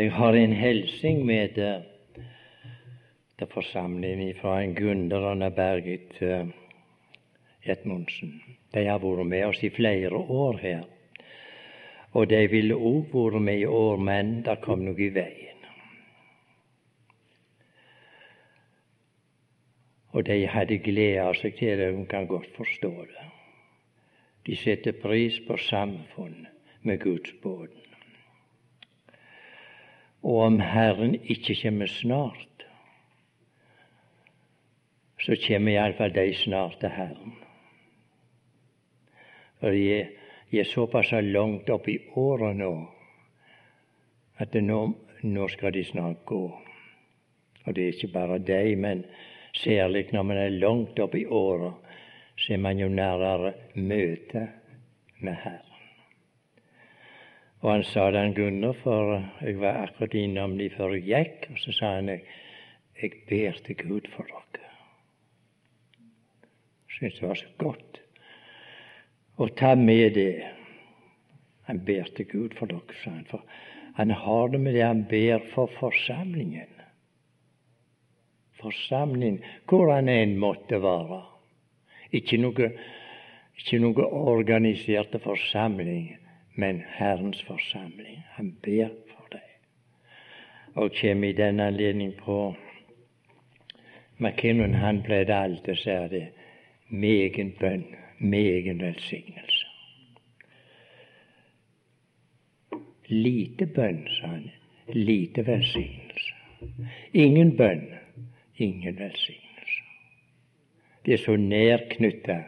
[0.00, 1.82] Jeg har en hilsing med uh,
[3.38, 6.48] til forsamlingen fra en Gunder og Bergit uh,
[7.64, 8.30] Edmundsen.
[8.74, 10.86] De har vært med oss i flere år her.
[12.16, 15.68] Og de ville òg vært med i år, men det kom noe i veien.
[20.16, 23.28] Og de hadde gleda seg til det, hun kan godt forstå det.
[24.48, 26.46] De setter pris på samfunn
[26.88, 27.89] med Guds båten.
[30.22, 32.66] Og om Herren ikke kommer snart,
[35.20, 37.36] så kommer iallfall de snart til Herren.
[39.60, 40.08] For jeg,
[40.52, 42.72] er, såpass langt opp i åra nå
[44.40, 44.80] at nå,
[45.22, 46.44] nå, skal de snart gå.
[47.64, 49.04] Og det er ikke bare de, men
[49.52, 51.74] særlig når man er langt opp i åra,
[52.40, 54.48] så er man jo nærmere møtet
[55.20, 55.69] med Herren.
[57.60, 61.50] Og han sa det han Gunnar, for jeg var akkurat innom de før jeg gikk,
[61.52, 62.22] og så sa han jeg,
[63.00, 64.70] jeg ber til Gud for dere.
[66.90, 68.00] Syntes det var så godt
[69.40, 70.44] å ta med det.
[71.68, 73.26] Han ber til Gud for dere, sa han.
[73.28, 73.44] For
[73.96, 76.72] han har det med det han ber for forsamlingen.
[78.60, 81.22] Forsamlingen, hvor han enn måtte være.
[82.16, 82.72] Ikke noe,
[83.56, 86.16] ikke noe organiserte forsamling,
[86.60, 88.20] men Herrens forsamling.
[88.36, 89.46] Han ber for deg.
[90.74, 92.36] Og kommer i den anledning på
[94.20, 96.26] McKinnon, han pleide alltid å si det
[96.90, 97.86] med egen bønn
[98.20, 99.66] med egen velsignelse.
[103.10, 104.50] Lite bønn, sa han,
[104.92, 106.34] lite velsignelse.
[107.16, 107.86] Ingen bønn,
[108.56, 109.80] ingen velsignelse.
[111.06, 112.42] Det er så nærknytta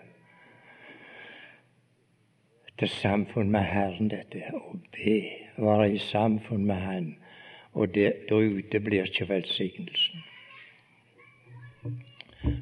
[2.82, 5.18] til samfunn med Herren, dette å be,
[5.54, 7.04] være i samfunn med Han.
[7.78, 10.24] Og det, da uteblir ikke velsignelsen.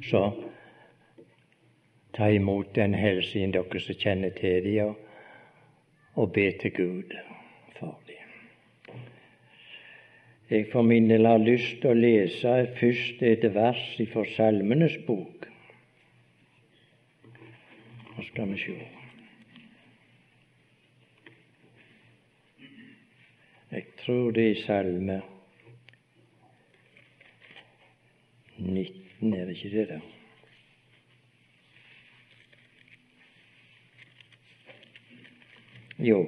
[0.05, 0.21] Så
[2.13, 5.01] ta imot den hilsen dere som kjenner til dem, og,
[6.21, 7.17] og be til Gud
[7.79, 9.01] for dem.
[10.51, 15.49] Jeg for min del har lyst til å lese først et vers fra Salmenes bok.
[18.13, 19.00] Nå skal vi se.
[23.71, 25.23] Jeg tror det er Salme
[28.59, 29.89] 19, er det ikke det?
[29.89, 30.01] da?
[35.99, 36.27] Jo,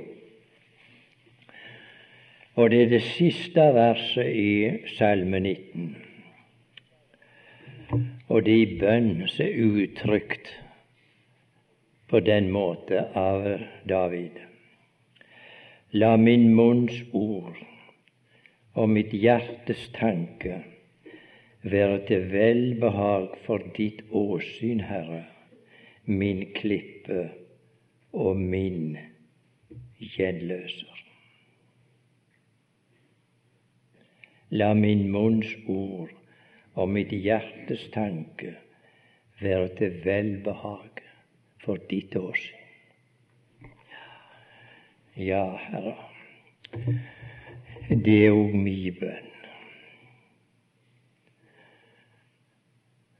[2.54, 5.96] og det er det siste verset i Salme 19.
[8.28, 10.54] Og det er bønn som er uttrykt
[12.08, 13.48] på den måte av
[13.88, 14.51] David.
[15.94, 17.58] La min munns ord
[18.80, 20.54] og mitt hjertes tanke
[21.68, 25.26] være til velbehag for ditt åsyn, Herre,
[26.06, 27.26] min klippe
[28.12, 28.96] og min
[30.14, 31.04] gjenløser.
[34.62, 36.16] La min munns ord
[36.72, 38.56] og mitt hjertes tanke
[39.44, 41.04] være til velbehag
[41.60, 42.61] for ditt åsyn.
[45.16, 45.96] Ja, Herre,
[47.88, 49.28] det er òg mi bønn.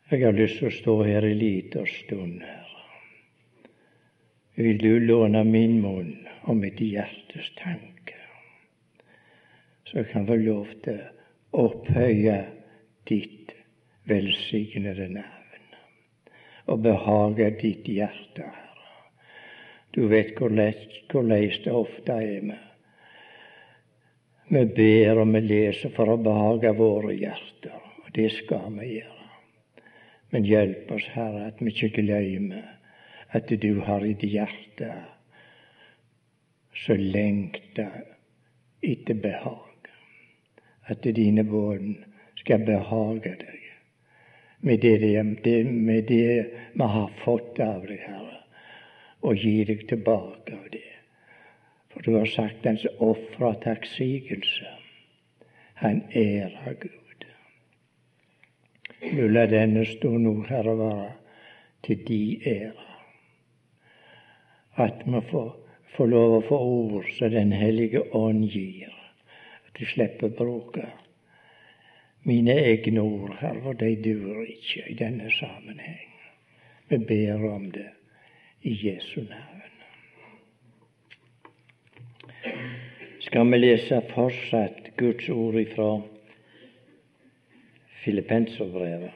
[0.08, 2.86] Jeg har lyst til å stå her en liten stund, Herre.
[4.56, 6.14] Vil du låne min munn
[6.48, 8.16] og mitt hjertes tanke.
[9.84, 10.96] Så jeg kan få lov til
[11.52, 12.38] å opphøye
[13.08, 13.52] ditt
[14.08, 15.78] velsignede navn
[16.72, 18.48] og behage ditt hjerte.
[19.92, 20.72] Du vet hvordan
[21.28, 22.68] det ofte er med.
[24.52, 29.28] Vi ber og vi leser for å behage våre hjerter, og det skal vi gjøre.
[30.32, 32.68] Men hjelp oss, Herre, at vi ikke glemmer
[33.32, 34.90] at du har ditt hjerte
[36.84, 37.88] så lengta
[38.84, 39.88] etter behag.
[40.88, 42.00] At dine bånd
[42.40, 43.58] skal behage deg
[44.62, 44.98] med det,
[45.44, 48.41] det, med det vi har fått av deg, Herre,
[49.22, 50.88] og gi deg tilbake av det.
[51.92, 54.70] For du har sagt den som ofrer takksigelse,
[55.82, 57.26] han ærer Gud.
[59.34, 61.10] La denne stund nå, Herre, være
[61.82, 62.88] til de ære.
[64.82, 65.50] At vi får
[65.96, 68.92] får lov å få ord som Den hellige ånd gir.
[69.66, 70.88] At du slipper å bruke
[72.28, 76.08] mine egne ord, Herre, de duer ikke i denne sammenheng.
[76.88, 77.88] Vi ber om det
[78.62, 79.52] i Jesu navn.
[83.32, 86.02] skal vi lese fortsatt Guds ord ifra
[88.04, 89.12] Filippenserbrevet.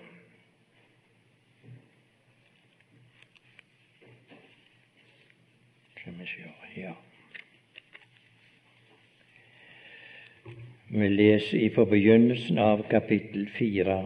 [10.88, 13.98] Vi leser ifra begynnelsen av kapittel fire.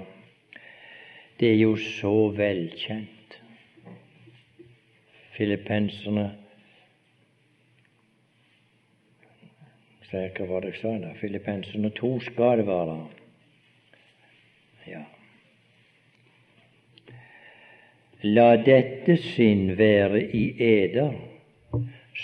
[1.39, 3.20] Det er jo så velkjent.
[5.41, 6.37] Filippenserne
[10.11, 11.15] Hva var sa da?
[11.17, 12.97] Filippenserne to skal det være.
[14.91, 15.01] Ja.
[18.37, 21.17] La dette sinn være i eder,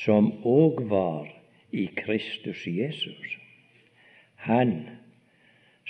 [0.03, 1.33] som òg var
[1.73, 3.41] i Kristus Jesus.
[4.45, 4.77] Han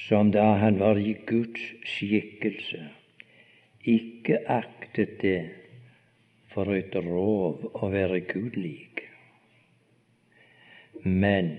[0.06, 2.86] som da han var i Guds skikkelse,
[3.82, 5.40] ikke aktet det
[6.56, 9.02] for et rov å være Gud lik,
[11.04, 11.50] men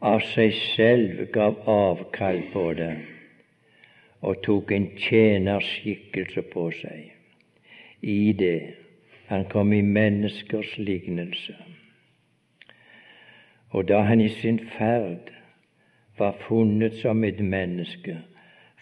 [0.00, 2.92] av seg selv gav avkall på det
[4.20, 7.10] og tok en tjenerskikkelse på seg.
[8.00, 8.76] I det
[9.28, 11.56] han kom i menneskers lignelse.
[13.70, 15.30] Og da han i sin ferd
[16.18, 18.16] var funnet som et menneske,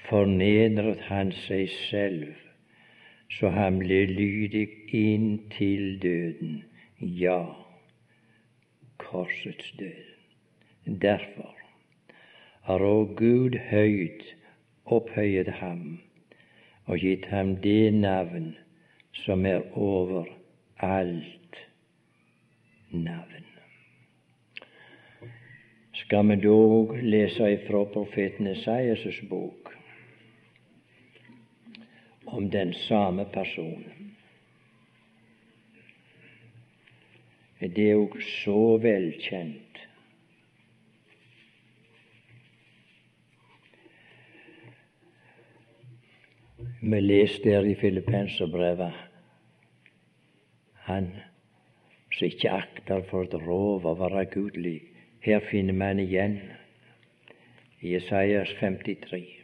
[0.08, 2.34] fornedret han seg selv,
[3.30, 4.66] så han ble lydig
[4.96, 6.62] inn til døden,
[7.00, 7.40] ja,
[8.98, 10.04] korsets død.
[11.02, 11.54] Derfor
[12.68, 14.24] har òg Gud høyt
[14.84, 15.98] opphøyet ham
[16.88, 18.54] og gitt ham det navn
[19.24, 20.24] som er over
[20.80, 21.60] alt
[22.90, 23.44] navn.
[25.92, 29.77] Skal vi dog lese ifra profeten Esaias' bok
[32.38, 34.14] om den samme personen.
[37.58, 39.64] Det er òg så velkjent
[46.78, 48.94] Vi leser der i Filippenserbrevet
[50.86, 51.10] han
[52.14, 54.78] som ikke akter for et rov å være gudlig.
[55.26, 56.38] Her finner man igjen
[57.82, 59.37] i Isaias 53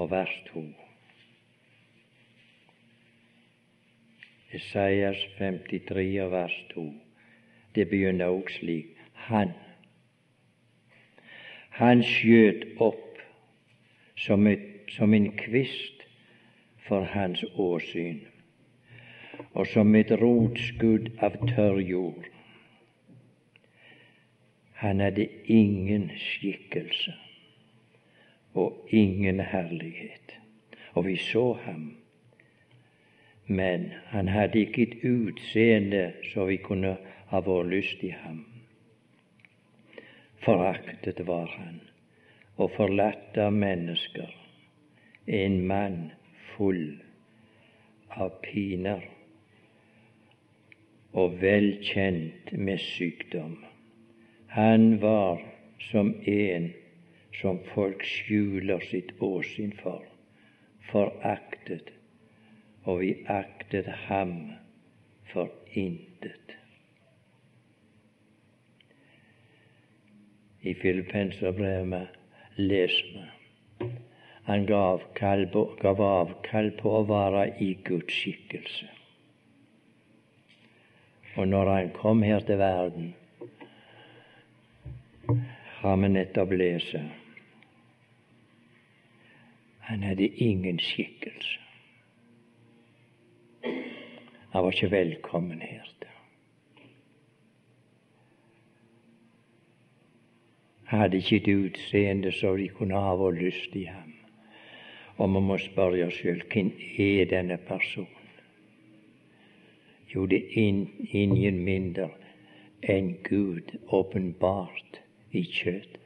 [0.00, 0.64] og vers 2.
[4.56, 6.86] Isaias 53 og vers 2.
[7.74, 8.96] Det begynner også slik.
[9.14, 9.52] Han
[11.80, 13.20] han skjøt opp
[14.20, 16.02] som, et, som en kvist
[16.88, 18.18] for hans åsyn,
[19.54, 22.28] og som et rotskudd av tørr jord.
[24.82, 27.16] Han hadde ingen skikkelse
[28.54, 30.36] og ingen herlighet,
[30.94, 31.96] og vi så ham.
[33.46, 36.96] Men han hadde ikke et utseende så vi kunne
[37.30, 38.44] ha vår lyst i ham.
[40.44, 41.80] Foraktet var han
[42.56, 44.28] og forlatt av mennesker,
[45.26, 46.10] en mann
[46.54, 47.00] full
[48.10, 49.04] av piner
[51.12, 53.56] og velkjent med sykdom.
[54.54, 55.40] Han var
[55.90, 56.70] som en
[57.38, 60.02] som folk skjuler sitt åsyn for,
[60.90, 61.92] foraktet,
[62.84, 64.34] og vi aktet ham
[65.32, 66.56] for intet.
[70.60, 72.08] I Filippenserbrevet
[72.56, 73.28] leser vi.
[74.50, 75.04] Han gav,
[75.80, 78.88] gav avkall på å være i Guds skikkelse.
[81.38, 83.12] Og når han kom her til verden,
[85.80, 87.19] har vi nettopp lest
[89.90, 91.58] Han hadde ingen skikkelse.
[94.50, 95.90] Han var ikke velkommen her.
[100.90, 104.14] hadde ikke et utseende så de kunne ha vår lyst i ham.
[105.16, 108.16] Og vi må spørre oss sjøl hvem er denne personen?
[110.14, 110.80] Jo, det er
[111.14, 112.08] ingen mindre
[112.82, 114.98] enn Gud åpenbart
[115.30, 115.99] i kjøtt.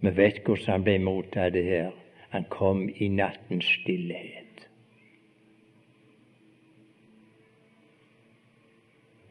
[0.00, 1.90] Vi vet hvordan han ble mottatt her.
[2.30, 4.46] Han kom i nattens stillhet.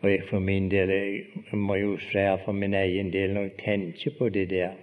[0.02, 3.58] Og jeg for min del jeg må jo si for min egen del når jeg
[3.64, 4.78] tenker på det der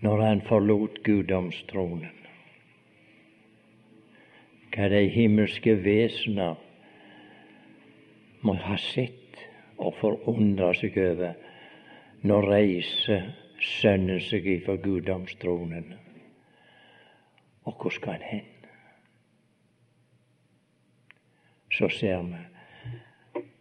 [0.00, 2.14] Når han forlot guddomstronen,
[4.70, 6.54] hva de himmelske vesener
[8.46, 9.40] må ha sett
[9.76, 11.34] og forundra seg over
[12.22, 15.96] når reiser Sønnen seg ifra guddomstronen.
[17.66, 18.46] Og hvor skal han hen?
[21.78, 22.36] så ser vi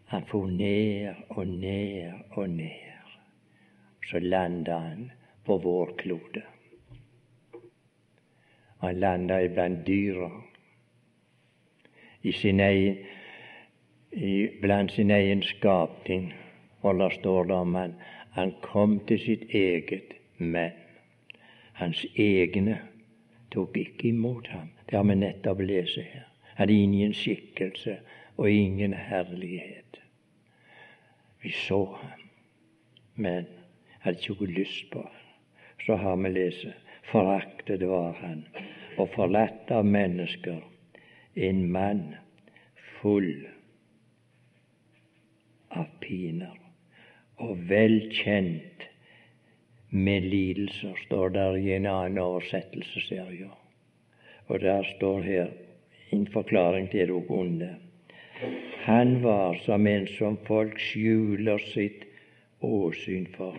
[0.08, 3.10] Han for ned og ned og ned.
[4.10, 5.12] Så landa han
[5.46, 6.42] på vår klode.
[8.80, 10.30] Han landa iblant dyra.
[12.22, 12.98] I sin egen,
[14.62, 16.34] blant sin egen skapning.
[16.82, 17.96] Og der står det om han,
[18.32, 20.72] han kom til sitt eget, men
[21.74, 22.80] hans egne
[23.52, 24.70] tok ikke imot ham.
[24.90, 26.26] Det har vi nettopp lest her.
[26.44, 27.98] Han Hadde ingen skikkelse
[28.38, 30.02] og ingen herlighet.
[31.42, 32.30] Vi så ham,
[33.16, 33.46] men
[34.00, 35.24] hadde ikke lyst på ham.
[35.86, 36.66] Så har vi lest
[37.12, 38.48] foraktet var han,
[38.98, 40.60] og forlatt av mennesker,
[41.36, 42.16] en mann
[42.98, 43.46] full
[45.70, 46.58] av piner,
[47.38, 48.88] og velkjent
[49.90, 53.52] med lidelser, står der i en annen oversettelse, ser jeg.
[54.48, 55.52] Og der står her
[56.12, 57.76] en forklaring til det onde.
[58.86, 62.06] Han var som en som folk skjuler sitt
[62.62, 63.58] åsyn for,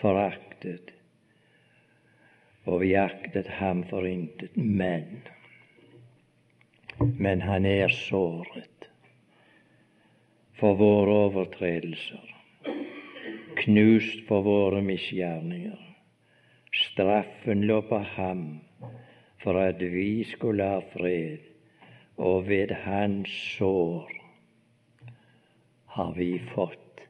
[0.00, 0.92] foraktet,
[2.64, 4.56] og vi aktet ham for intet.
[4.56, 5.22] Men,
[6.98, 8.88] men han er såret
[10.58, 12.33] for våre overtredelser,
[13.64, 15.80] knust for våre misgjerninger.
[16.74, 18.44] Straffen lå på ham
[19.44, 21.38] for at vi skulle ha fred,
[22.16, 24.12] og ved hans sår
[25.96, 27.04] har vi fått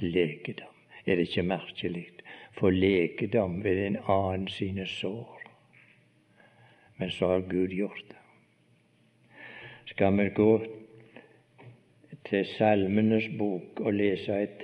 [0.00, 0.74] legedom.
[1.06, 2.06] Er det ikke merkelig?
[2.58, 5.40] Få legedom ved en annen sine sår.
[6.96, 8.16] Men så har Gud gjort det.
[9.90, 10.50] Skal vi gå
[12.28, 14.62] til Salmenes bok og lese et,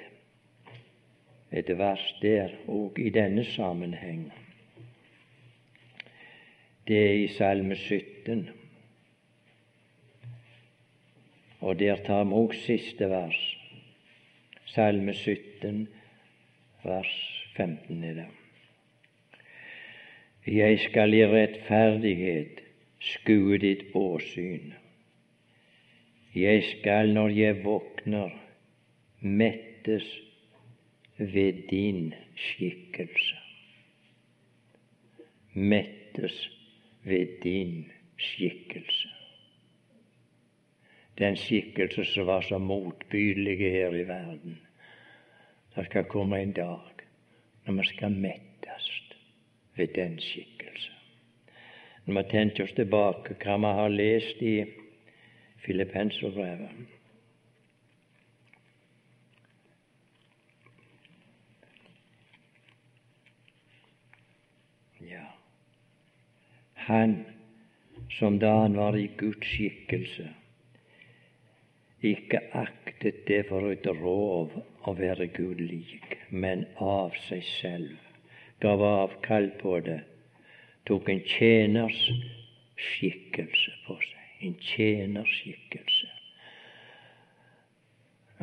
[1.52, 4.32] et vers der òg i denne sammenheng?
[6.86, 8.48] Det er i Salme 17.
[11.60, 13.38] Og der tar vi òg siste vers.
[14.70, 15.88] Salme 17,
[16.84, 17.14] vers
[17.56, 18.26] 15 er det.
[20.46, 22.60] Jeg skal i rettferdighet
[23.00, 24.74] skue ditt åsyn.
[26.34, 28.30] Jeg skal, når jeg våkner,
[29.20, 30.06] mettes
[31.18, 33.36] ved din skikkelse.
[35.52, 36.50] Mettes
[37.04, 39.08] ved din skikkelse.
[41.18, 44.60] Den skikkelse som var så motbydelig her i verden.
[45.76, 46.80] Det skal komme en dag
[47.66, 49.02] når vi skal mettes
[49.76, 50.92] ved den skikkelse.
[52.04, 54.64] Når vi tenker oss tilbake hva vi har lest i
[55.64, 56.95] Filippenserbrevet
[66.86, 67.24] han
[68.18, 70.28] som da han var i Guds skikkelse,
[72.06, 74.52] ikke aktet det for et rov
[74.86, 77.96] å være Gud lik, men av seg selv,
[78.62, 80.00] gav avkall på det,
[80.86, 82.04] tok en tjeners
[82.76, 84.22] skikkelse på seg.
[84.46, 86.08] En tjenerskikkelse.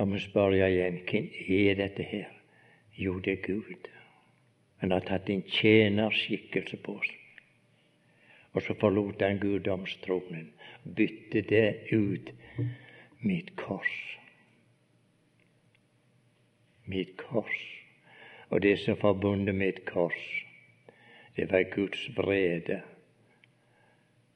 [0.01, 1.27] Og vi spør jeg igjen hvem
[1.59, 2.31] er dette her?
[2.97, 3.89] Jo, det er Gud.
[4.81, 7.22] Han har tatt en tjeners skikkelse på seg.
[8.53, 10.51] Og så forlot han guddomstronen,
[10.95, 12.31] bytte det ut
[13.19, 13.93] mitt kors.
[16.85, 17.59] Mitt kors.
[18.49, 20.45] Og det som forbundet et kors,
[21.35, 22.81] det var Guds vrede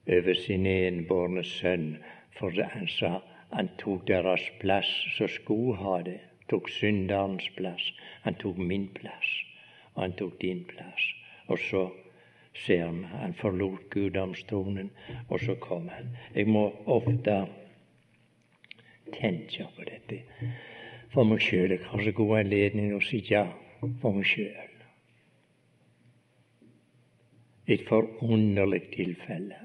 [0.08, 1.98] over sin enbårne sønn,
[2.40, 3.20] for han sa
[3.52, 6.20] han tok deres plass, så skulle ha det.
[6.50, 7.92] Tok synderens plass.
[8.24, 9.30] Han tok min plass,
[9.94, 11.08] og han tok din plass.
[11.48, 11.88] Og så
[12.66, 13.04] ser vi.
[13.22, 14.92] Han forlot guddomstronen,
[15.30, 16.16] og så kom han.
[16.36, 17.38] Jeg må ofte
[19.14, 20.24] tenke på dette
[21.14, 21.76] for meg sjøl.
[21.76, 23.46] Jeg har så god anledning å sitte
[24.02, 24.74] for meg sjøl.
[27.68, 29.64] Et forunderlig tilfelle.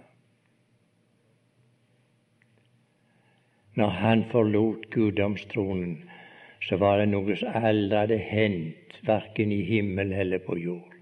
[3.79, 6.03] Når han forlot guddomstronen,
[6.63, 10.93] så var det noe som aldri hadde hendt, verken i himmel eller på jord.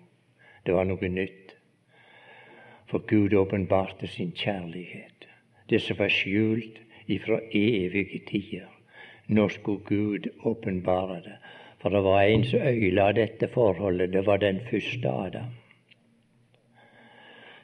[0.64, 1.39] Det var noe nytt
[2.90, 5.26] for Gud åpenbarte sin kjærlighet.
[5.70, 8.68] Det som var skjult ifra evige tider.
[9.28, 11.36] Nå skulle Gud åpenbare det.
[11.78, 14.12] For det var en som øyla dette forholdet.
[14.12, 15.54] Det var den første Adam.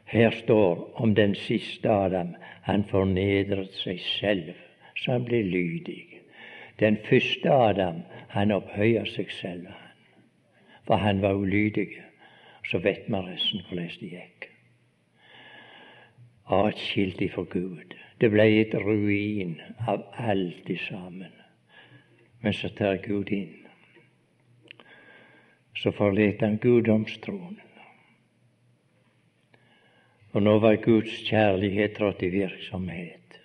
[0.05, 2.35] Her står om den siste Adam.
[2.63, 4.55] Han fornedret seg selv,
[4.97, 6.23] så han ble lydig.
[6.81, 9.67] Den første Adam, han opphøya seg selv,
[10.87, 11.89] for han var ulydig.
[12.71, 14.56] Så vet vi resten hvordan det gikk
[16.47, 17.95] atskilt ifra Gud.
[18.21, 21.33] Det ble et ruin av alt i sammen.
[22.41, 23.55] Men så tar Gud inn.
[25.77, 27.61] Så forlot han guddomstronen.
[30.37, 33.39] Og nå var Guds kjærlighet trådt i virksomhet.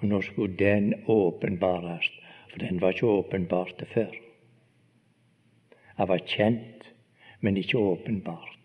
[0.00, 2.08] Og nå skulle den åpenbares,
[2.50, 4.14] for den var ikke åpenbart før.
[5.98, 6.88] Den var kjent,
[7.40, 8.59] men ikke åpenbart.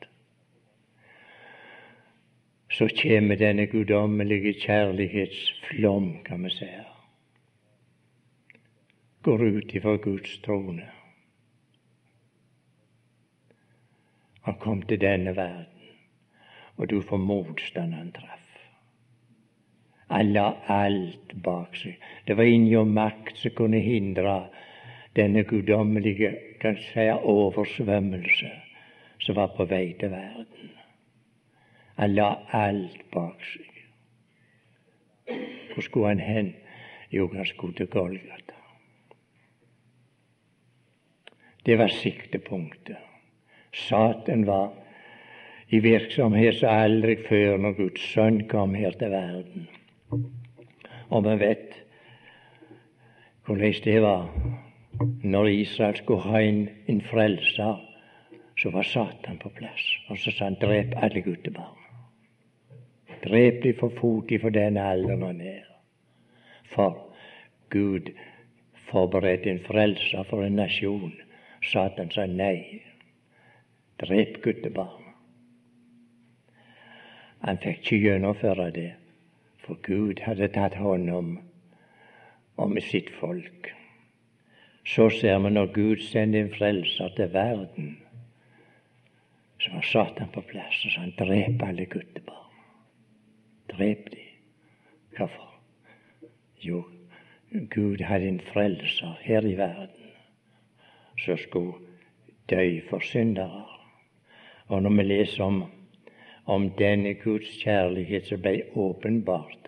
[2.76, 6.68] Så kommer denne guddommelige kjærlighetsflom, kan vi si,
[9.24, 10.90] går ut ifra Guds trone.
[14.42, 15.76] Han kom til denne verden
[16.78, 18.42] og du får motstand han traff.
[20.10, 21.96] Han la alt bak seg.
[22.28, 24.36] Det var ingen makt som kunne hindre
[25.18, 28.52] denne guddommelige kan si, oversvømmelse
[29.24, 30.74] som var på vei til verden.
[31.96, 33.72] Han la alt bak seg.
[35.74, 36.54] Hvor skulle han hen?
[37.12, 38.56] Jo, han skulle til Golgata.
[41.66, 42.98] Det var siktepunktet.
[43.74, 44.74] Satan var
[45.70, 49.68] i virksomhet som aldri før når Guds sønn kom her til verden.
[51.10, 51.82] Og vi vet
[53.46, 54.30] hvordan det var
[55.24, 57.82] når Israel skulle ha en, en frelser.
[58.62, 61.85] Så var Satan på plass, og så sa han drep alle guttebarn.
[63.24, 65.64] Drep de for fot for den alderen han er.
[66.76, 66.98] For
[67.70, 68.12] Gud
[68.90, 71.14] forberedte en frelser for en nasjon.
[71.64, 72.82] Satan sa nei.
[74.02, 75.06] Drep guttebarn.
[77.46, 78.92] Han fikk ikke gjennomføre det,
[79.62, 81.36] for Gud hadde tatt hånd om,
[82.58, 83.70] om sitt folk.
[84.86, 87.92] Så ser vi når Gud sender en frelser til verden,
[89.62, 92.45] så var Satan på plass, og sa han drep alle guttebarn.
[93.78, 94.22] Drep de.
[95.18, 95.54] Hvorfor?
[96.62, 96.84] Jo,
[97.76, 100.12] Gud hadde en frelser her i verden
[101.20, 101.74] som skulle
[102.50, 103.66] dø for syndere.
[104.68, 105.64] Og når vi leser om
[106.46, 109.66] om denne Guds kjærlighet som ble åpenbart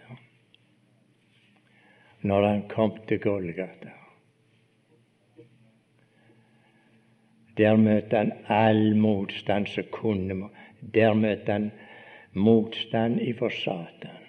[2.21, 3.93] når han kom til Golgata.
[7.57, 10.49] Der møtte han all motstand som kunne
[10.93, 11.71] Der møtte han
[12.37, 14.23] motstand ifra Satan.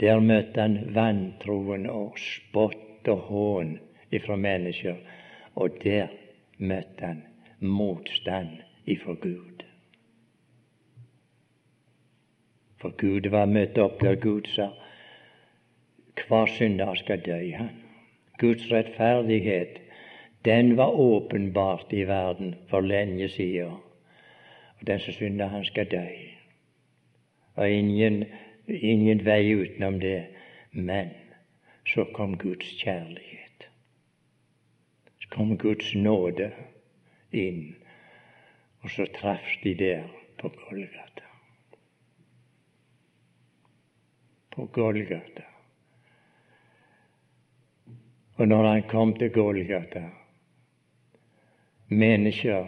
[0.00, 3.76] Der møtte han vantroen og spott og hån
[4.16, 4.96] ifra mennesker.
[5.56, 6.12] Og der
[6.58, 7.22] møtte han
[7.60, 9.64] motstand ifra Gud.
[12.80, 14.70] For Gud var møtt opp der Gud sa
[16.26, 17.72] hver synder skal dø, han.
[18.40, 19.78] Guds rettferdighet,
[20.44, 23.76] den var åpenbart i verden for lenge siden.
[24.80, 26.06] Og den som synder, han skal dø.
[27.54, 28.24] Og ingen,
[28.66, 30.26] ingen vei utenom det.
[30.72, 31.10] Men
[31.86, 33.68] så kom Guds kjærlighet.
[35.18, 36.50] Så kom Guds nåde
[37.32, 37.76] inn,
[38.80, 40.04] og så traff de der
[40.38, 41.26] på Golgata.
[44.56, 45.42] på Golgata.
[48.34, 50.02] Og når han kom til Golgata,
[51.88, 52.66] mennesker,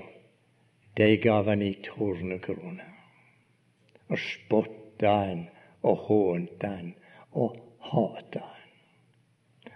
[0.98, 2.86] de gav han i tornekrone.
[4.08, 5.44] Og spotta han
[5.86, 6.94] og hånte han
[7.32, 7.54] og
[7.90, 8.54] hata han.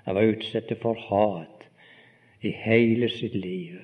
[0.04, 1.68] Han var utsatt for hat
[2.42, 3.78] i hele sitt liv.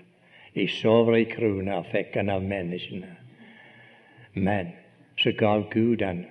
[0.55, 3.15] I sovre i krona fikk han av menneskene.
[4.35, 4.75] Men
[5.23, 6.25] så gav Gud han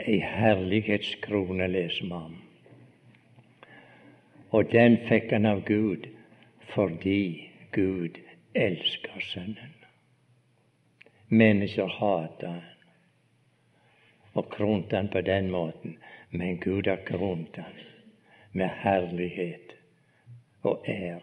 [0.00, 2.36] ei herlighetskrone, leser vi om.
[4.56, 6.08] Og den fikk han av Gud
[6.72, 8.16] fordi Gud
[8.56, 9.75] elsker Sønnen.
[11.28, 12.72] Mennesker hata han
[14.36, 15.96] og kronte han på den måten,
[16.30, 17.78] men Gud har kronet han
[18.52, 19.72] med herlighet
[20.62, 21.20] og ære.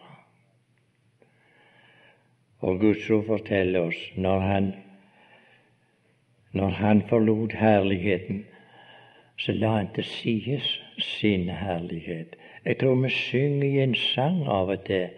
[2.59, 4.71] Og Guds ord forteller oss når han,
[6.51, 8.45] når han forlot herligheten,
[9.37, 10.61] så la han til side
[10.97, 12.35] sin herlighet.
[12.65, 15.09] Jeg tror vi synger i en sang av og til.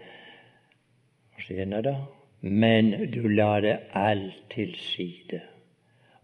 [1.46, 1.96] Senere da.
[2.40, 5.40] Men du la det alt til side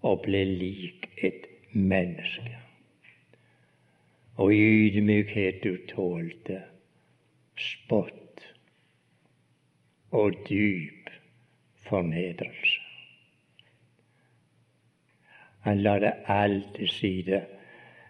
[0.02, 2.58] og ble lik et menneske.
[4.36, 6.62] Og i ydmykhet du tålte
[7.58, 8.46] spott
[10.10, 11.10] og dyp
[11.88, 12.78] fornedrelse.
[15.62, 17.44] Han la det alt til side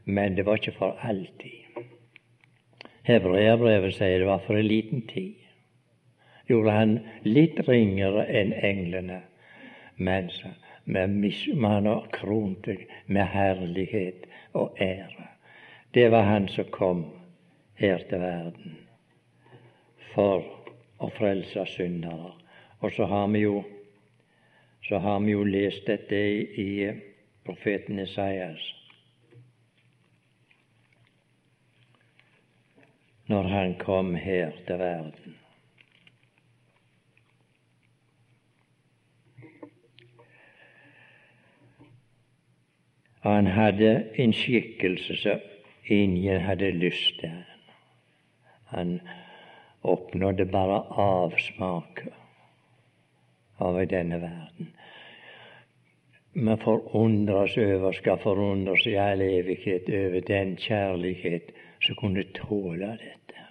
[0.05, 1.87] men det var ikke for alltid.
[3.03, 5.42] Hebreabrevet sier det var for en liten tid.
[6.53, 9.23] Gjorde han litt ringere enn englene,
[9.97, 10.29] Men,
[10.85, 15.29] mens han kronte med herlighet og ære.
[15.95, 17.05] Det var han som kom
[17.81, 18.79] her til verden.
[20.15, 20.45] for
[21.01, 22.35] å frelse syndere.
[22.85, 23.63] Og så har vi jo,
[24.89, 26.71] så har vi jo lest dette i, i
[27.47, 28.65] profeten Isaias.
[33.31, 35.42] Når han kom her til verden.
[43.23, 45.41] Han hadde en skikkelse som
[45.87, 47.45] ingen hadde lyst til.
[48.73, 49.01] Han
[49.83, 52.03] oppnådde bare avsmak
[53.59, 54.73] av denne verden.
[56.35, 63.47] Vi forundres over, skal forundres i all evighet over den kjærlighet som kunne tåle dette.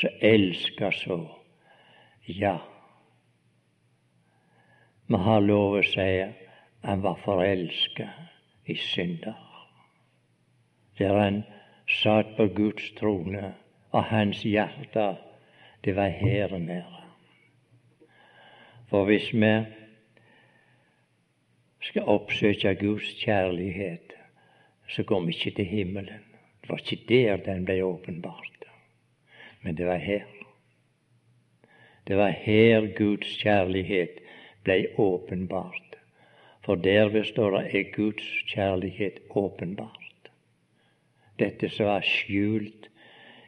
[0.00, 1.20] Som elsker så.
[2.28, 2.56] Ja,
[5.08, 6.08] vi har lov å si
[6.84, 9.38] han var forelsket i synder.
[10.98, 11.42] Der han
[11.88, 13.54] satt på Guds trone,
[13.88, 15.06] og hans hjerte,
[15.84, 17.04] det var her nede.
[18.90, 19.52] For hvis vi
[21.88, 24.12] skal oppsøke Guds kjærlighet,
[24.88, 26.24] så går vi ikke til himmelen.
[26.60, 28.64] Det var ikke der den ble åpenbart,
[29.62, 30.24] men det var her.
[32.08, 34.20] Det var her Guds kjærlighet
[34.68, 35.96] blei åpenbart.
[36.64, 40.28] For derved står det er Guds kjærlighet åpenbart.
[41.38, 42.90] Dette som var skjult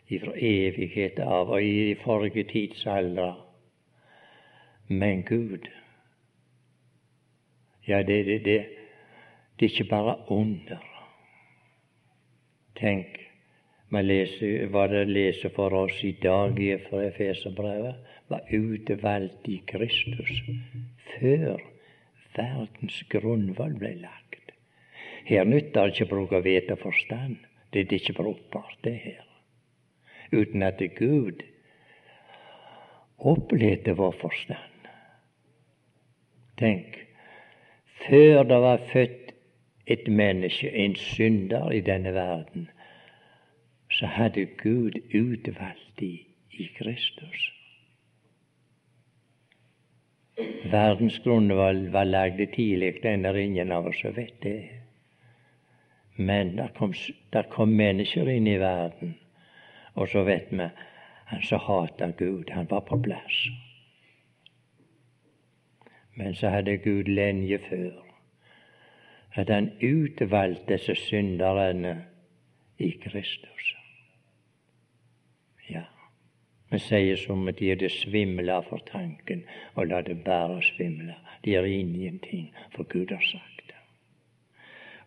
[0.08, 3.34] ifra evighet av og i de forrige tidsaldre.
[4.88, 5.68] Men Gud,
[7.86, 8.58] ja, det, det, det,
[9.58, 10.80] det er ikke bare under.
[12.80, 13.18] Tenk,
[13.92, 20.42] leser, hva det leser for oss i dag i Efeserbrevet, var utvalgt i Kristus
[21.16, 21.60] før
[22.36, 24.54] verdens grunnvoll ble lagt.
[25.26, 27.36] Her nytter det ikke å bruke vett og forstand.
[27.70, 29.26] Det er ikke brukbart, det her.
[30.32, 31.42] Uten at Gud
[33.18, 34.88] opplevde vår forstand.
[36.58, 36.96] Tenk,
[38.06, 39.32] før det var født
[39.90, 42.68] et menneske, en synder i denne verden,
[43.90, 46.18] så hadde Gud utvalgt dem
[46.52, 47.59] i Kristus.
[50.70, 54.68] Verdensgrunnen var, var lagd tidlig, den er ingen av oss som vet det.
[56.16, 56.94] Men der kom,
[57.32, 59.16] der kom mennesker inn i verden,
[59.94, 60.68] og så vet vi
[61.30, 63.48] han som hata Gud, han var på plass.
[66.14, 68.00] Men så hadde Gud lenge før
[69.34, 72.04] at han utvalgte disse synderne
[72.78, 73.79] i Kristus.
[76.70, 79.42] Vi sier som at de er det svimla for tanken,
[79.74, 81.16] og la det bare svimle.
[81.44, 83.78] De er ingenting, for Gud har sagt det.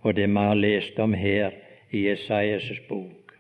[0.02, 1.52] Og det vi har lest om her
[1.92, 3.34] i Esaias' bok,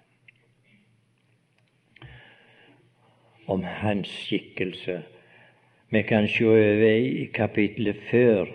[3.47, 5.03] om hans skikkelse
[5.89, 8.45] Vi kan se over i kapittelet før,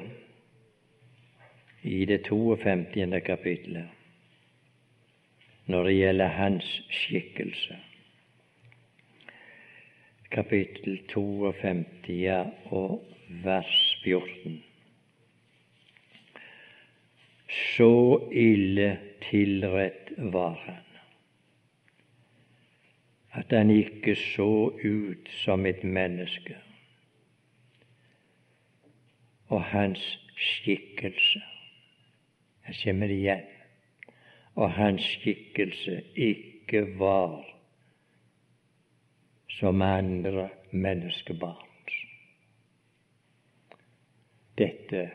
[1.82, 3.22] i det 52.
[3.26, 3.84] kapittelet,
[5.66, 7.76] når det gjelder hans skikkelse
[10.30, 13.04] kapittel 52 og
[13.44, 14.62] vers 14.
[17.48, 17.92] Så
[18.32, 18.98] ille
[19.30, 20.84] tilrett var han
[23.38, 26.56] at han ikke så ut som et menneske,
[29.46, 30.02] og hans
[30.36, 31.42] skikkelse
[32.68, 33.44] Jeg kommer igjen.
[34.54, 37.46] Og hans skikkelse ikke var
[39.58, 41.94] som andre menneskebarns.
[44.58, 45.10] Dette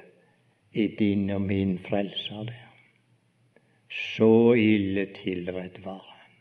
[0.73, 2.60] er din og min frelser, det.
[3.93, 6.32] Så ille tilrett var han.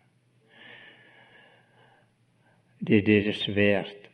[2.82, 4.08] Det er det svært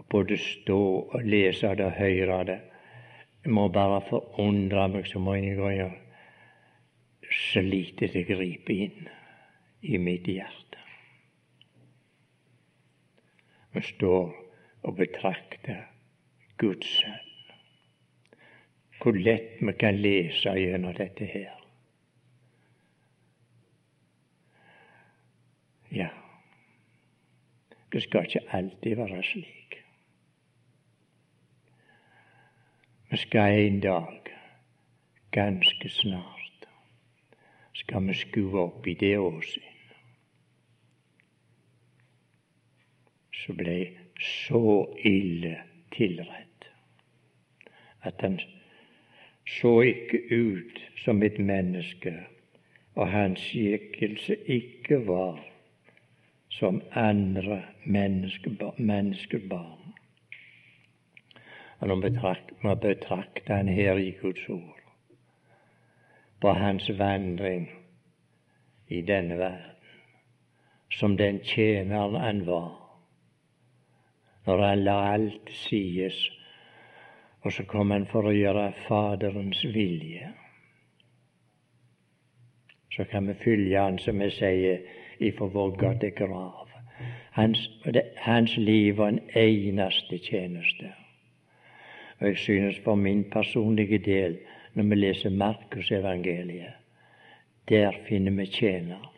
[0.00, 2.60] å både stå og lese det og høre det.
[3.44, 5.94] Jeg må bare forundre meg så mange ganger
[7.32, 9.08] så lite det griper inn
[9.82, 10.61] i mitt hjerte.
[13.72, 14.34] Vi står
[14.82, 15.84] og betrakter
[16.58, 17.28] Guds sønn.
[19.02, 21.56] Hvor lett vi kan lese gjennom dette her.
[25.92, 26.08] Ja,
[27.92, 29.80] det skal ikke alltid være slik.
[33.10, 34.30] Vi skal en dag,
[35.30, 36.68] ganske snart,
[37.74, 39.71] skal vi skue opp i det åsynet
[43.42, 43.78] som ble
[44.22, 45.56] så ille
[45.94, 46.52] tilrett
[48.02, 48.40] at han
[49.46, 52.14] så ikke ut som et menneske,
[52.94, 55.40] og hans skikkelse ikke var
[56.50, 59.94] som andre menneskebarn.
[61.80, 64.78] Og nå betrakter må betrakte han her i Guds ord,
[66.40, 67.70] på hans vandring
[68.88, 69.68] i denne verden,
[70.92, 72.81] som den tjeneren han var,
[74.46, 76.30] når han la alt til sides,
[77.42, 80.30] og så kom han for å gjøre Faderens vilje.
[82.92, 84.82] Så kan vi følge han, som vi sier,
[85.22, 86.68] ifra vogga til grav.
[87.32, 87.70] Hans,
[88.16, 90.92] hans liv var en eneste tjeneste.
[92.20, 94.38] Og jeg synes for min personlige del,
[94.74, 96.74] når vi leser Markusevangeliet,
[97.68, 99.08] der finner vi tjener.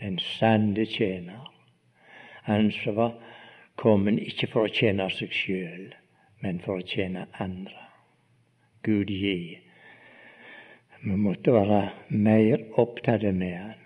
[0.00, 1.52] Den sanne tjener.
[2.42, 3.12] Han som var
[3.76, 5.92] kommet ikke for å tjene seg sjøl,
[6.42, 7.88] men for å tjene andre.
[8.82, 9.58] Gud gi.
[11.02, 13.78] Vi måtte være mer opptatt med han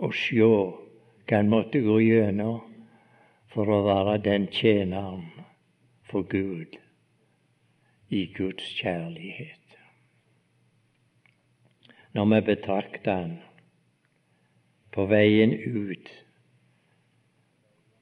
[0.00, 0.50] og sjå
[1.30, 2.62] hva han måtte gå gjennom
[3.52, 5.26] for å være den tjeneren
[6.10, 6.78] for Gud
[8.10, 9.76] i Guds kjærlighet.
[12.14, 13.38] Når vi betrakter Han
[14.90, 16.10] på veien ut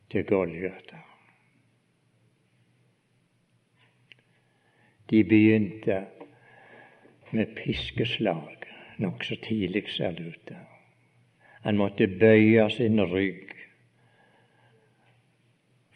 [0.09, 1.08] til Golgata
[5.09, 6.05] De begynte
[7.31, 8.59] med piskeslag
[8.99, 10.57] nokså tidlig, ser det ut til.
[11.62, 13.55] Han måtte bøye sin rygg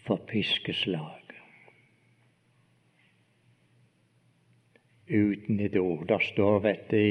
[0.06, 1.18] for piskeslag.
[5.08, 6.06] Uten et ord.
[6.08, 7.02] Det står dette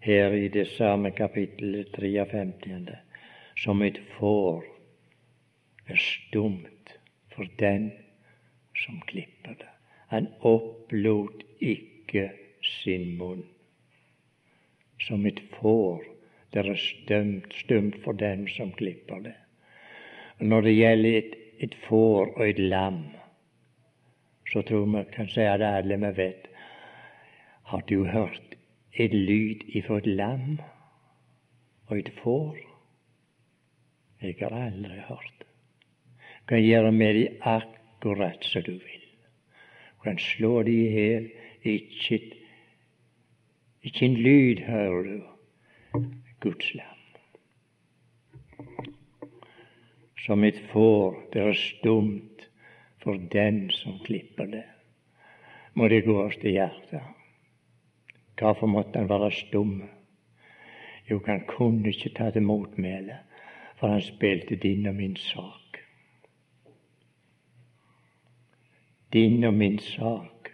[0.00, 2.96] her i det samme kapittelet 53.
[3.56, 4.64] Som et får
[5.88, 6.94] er stumt
[7.34, 7.90] for den
[8.76, 9.67] som klipper det.
[10.12, 12.30] Han opplot ikke
[12.64, 13.44] sin munn.
[15.04, 16.04] Som et får
[16.52, 19.34] det er stumt, stumt for dem som klipper det.
[20.40, 23.02] Når det gjelder et, et får og et lam,
[24.52, 26.46] så tror vi kan si at alle vi vet
[27.68, 28.54] Har du hørt
[28.92, 30.58] et lyd ifra et lam
[31.86, 32.56] og et får?
[34.22, 35.44] Jeg har aldri hørt.
[36.40, 38.97] Du kan gjøre med dem akkurat som du vil.
[39.98, 41.30] Du han slår de i hjel.
[41.62, 42.20] Ikke,
[43.82, 45.22] ikke en lyd hører du.
[46.40, 46.94] Guds lam.
[50.26, 52.48] Som et får det er stumt
[53.02, 54.64] for den som klipper det.
[55.74, 57.02] Må det gå oss til hjertet.
[58.38, 59.82] Hvorfor måtte han være stum?
[61.10, 63.18] Jo, han kunne ikke ta til motmæle,
[63.76, 65.67] for han spilte din og min sak.
[69.12, 70.50] Din og min sak.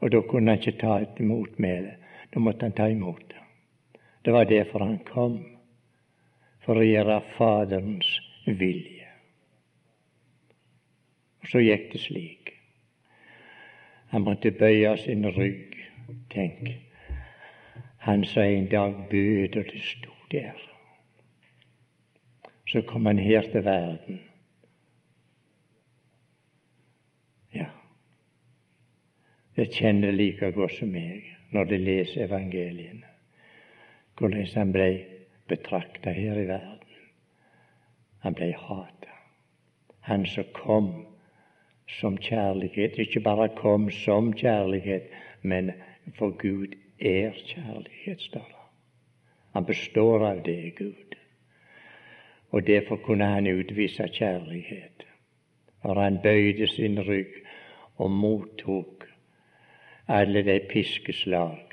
[0.00, 1.96] Og da kunne han ikke ta et motmæle.
[2.34, 3.42] Da måtte han ta imot det.
[4.24, 5.38] Det var derfor han kom,
[6.60, 8.08] for å gjøre Faderens
[8.44, 9.06] vilje.
[11.42, 12.52] Og så gikk det slik.
[14.12, 15.74] Han måtte bøye sin rygg.
[16.32, 16.68] Tenk,
[18.04, 20.60] han som en dag bød, og det sto der.
[22.68, 24.20] Så kom han her til verden.
[27.52, 27.66] Ja,
[29.58, 33.08] det kjenner like godt som meg når de leser evangeliene
[34.18, 34.88] hvordan han ble
[35.48, 36.96] betrakta her i verden.
[38.18, 39.14] Han ble hata.
[40.00, 40.88] Han som kom
[41.88, 45.06] som kjærlighet, ikke bare kom som kjærlighet,
[45.42, 45.70] men
[46.18, 48.54] for Gud er kjærlighet, står.
[49.54, 51.14] Han består av det, Gud.
[52.50, 55.06] Og derfor kunne han utvise kjærlighet.
[55.84, 57.32] Når han bøyde sin rygg
[57.96, 59.06] og mottok
[60.08, 61.68] alle de piskeslag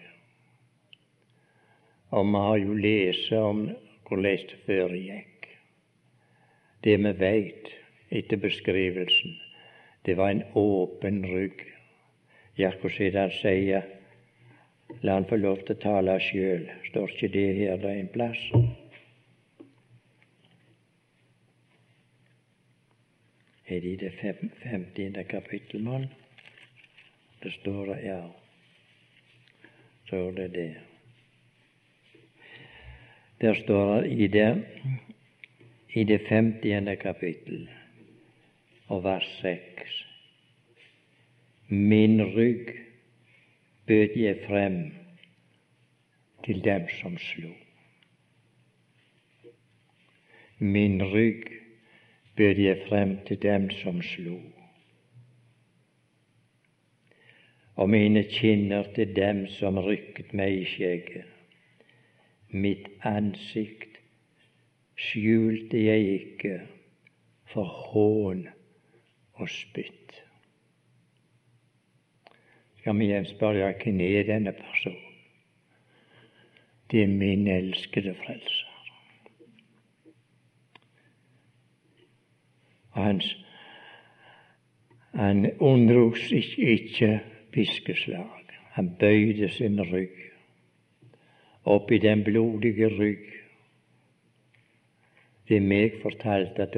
[2.16, 3.66] og vi har jo lest om
[4.08, 5.48] hvordan det foregikk.
[6.84, 7.72] Det vi veit
[8.10, 9.36] etter beskrivelsen,
[10.06, 11.66] det var en åpen rygg.
[12.58, 13.92] Jakob han sier
[15.02, 16.70] La han få lov til å tale sjøl.
[16.88, 18.44] Står ikke det her det er en plass?
[23.66, 24.14] Er det i det
[24.62, 25.90] femtiende kapittel?
[27.46, 28.22] Det står det, ja.
[30.10, 30.76] Så er det det.
[33.42, 34.66] Der står det i det,
[35.94, 37.70] i det femtiende kapittel
[38.88, 40.02] og vers seks
[41.68, 42.74] Min rygg
[43.88, 44.94] bød jeg frem
[46.46, 47.54] til dem som slo.
[50.60, 51.46] Min rygg
[52.36, 54.55] bød jeg frem til dem som slo.
[57.76, 61.36] Og mine kinner til dem som rykket meg i skjegget
[62.56, 63.98] mitt ansikt
[64.96, 66.60] skjulte jeg ikke
[67.52, 68.46] for hån
[69.36, 70.22] og spytt.
[72.80, 75.02] Skal vi igjen spørre hvem er denne personen?
[76.92, 78.72] Det er min elskede frelser.
[82.96, 83.20] Han,
[85.18, 87.10] han unndrog seg ikke
[87.56, 88.54] piskeslag.
[88.76, 90.26] Han bøyde sin rygg
[91.66, 93.26] opp i den blodige rygg.
[95.50, 96.78] Det meg fortalte at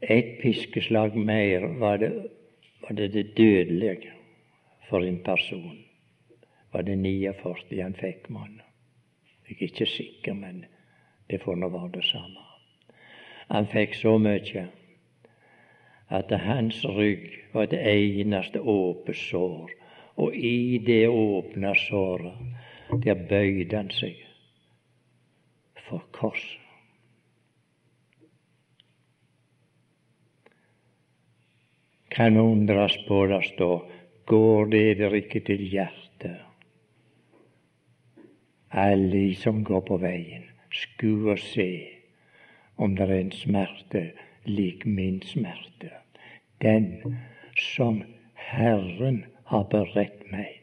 [0.00, 2.12] ett piskeslag mer var det,
[2.82, 4.12] var det, det dødelige
[4.88, 5.78] for en person.
[6.72, 8.60] Var det 49 han fikk, mann?
[9.48, 10.64] Jeg er ikke sikker, men
[11.30, 12.44] det får nå være det samme.
[13.48, 14.66] Han fikk så mye
[16.08, 19.70] at hans rygg var det eneste åpne sår,
[20.16, 24.16] og i det åpne såret der bøyde han seg
[25.88, 26.64] for korset.
[32.10, 33.84] Kan undres på det står
[34.26, 36.40] går det der ikke til hjertet.
[38.70, 41.68] Alle som går på veien, sku og se
[42.76, 44.02] om det er en smerte
[44.48, 45.90] lik min smerte.
[46.62, 47.18] Den
[47.56, 48.02] som
[48.34, 50.60] Herren har beredt meg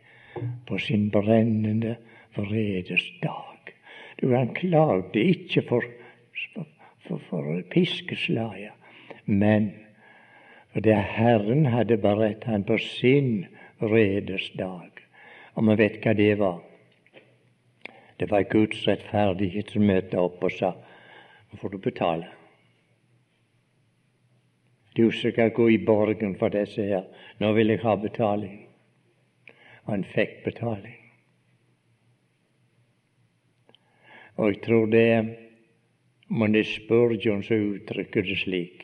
[0.67, 1.95] på sin brennende
[2.35, 3.73] vredes dag.
[4.19, 5.85] Du, han klagde ikke for,
[7.07, 8.73] for, for piskeslaget,
[9.25, 9.71] men
[10.73, 13.45] for det Herren hadde beredt han på sin
[13.79, 14.91] vredes dag.
[15.55, 16.59] Og vi vet hva det var.
[18.19, 20.71] Det var Guds rettferdighet som møtte opp og sa
[21.51, 22.27] nå får du betale.
[24.95, 27.08] Du skal gå i borgen for disse her.
[27.39, 28.62] Nå vil jeg ha betaling.
[29.86, 31.01] Og han fikk betaling.
[34.36, 35.08] Og jeg tror det
[36.27, 38.81] men det Spurgeon som uttrykker det slik.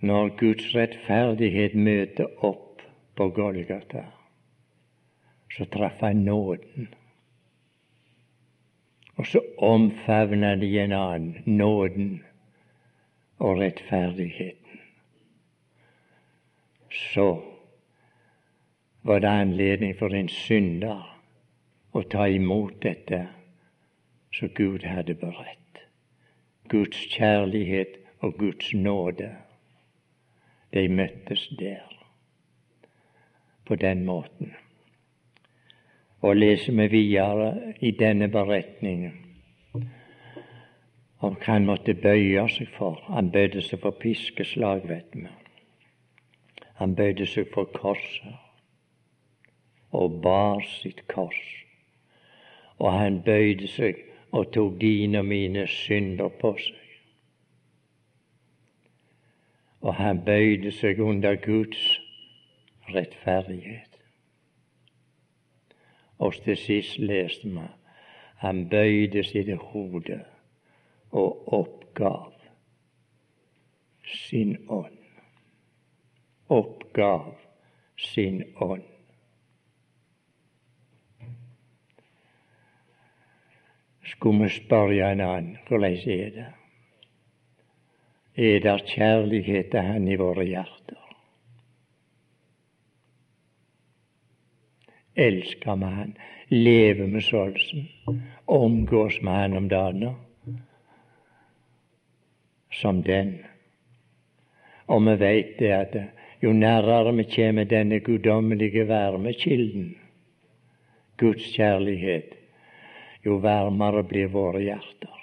[0.00, 2.82] Når Guds rettferdighet møter opp
[3.16, 4.04] på Golgata,
[5.54, 6.90] så traff han nåden.
[9.16, 12.22] Og så omfavner de en annen, nåden
[13.38, 14.80] og rettferdigheten.
[16.90, 17.42] Så
[19.02, 21.02] var det anledning for en synder
[21.92, 23.26] å ta imot dette
[24.34, 25.82] som Gud hadde beredt.
[26.68, 29.34] Guds kjærlighet og Guds nåde,
[30.72, 31.90] de møttes der
[33.64, 34.54] på den måten.
[36.20, 39.23] Og leser vi videre i denne beretningen
[41.26, 43.00] om hva han måtte bøye seg for.
[43.08, 45.28] Han bøyde seg for piskeslag, vet vi.
[46.80, 48.40] Han bøyde seg for korset
[49.94, 51.42] og bar sitt kors.
[52.82, 54.00] Og han bøyde seg
[54.34, 56.80] og tok dine og mine synder på seg.
[59.84, 61.84] Og han bøyde seg under Guds
[62.90, 64.00] rettferdighet.
[66.18, 67.66] Og til sist leste vi
[68.44, 70.18] han bøyde sitt hode
[71.14, 72.32] og oppgav
[74.04, 74.98] sin ånd.
[76.48, 77.30] Oppgav
[77.98, 78.82] sin ånd.
[84.04, 86.50] Skulle vi spørre en annen hvordan er det?
[88.34, 91.04] Er det kjærlighet til Han i våre hjerter?
[95.14, 96.14] elsker vi Han,
[96.48, 97.54] lever med sånn?
[98.46, 100.14] omgås med Han om dagen
[102.80, 103.38] som den.
[104.86, 105.96] Og vi veit det at
[106.42, 109.94] jo nærmere vi kommer denne guddommelige varmekilden,
[111.16, 112.34] Guds kjærlighet,
[113.24, 115.20] jo varmere blir våre hjerter.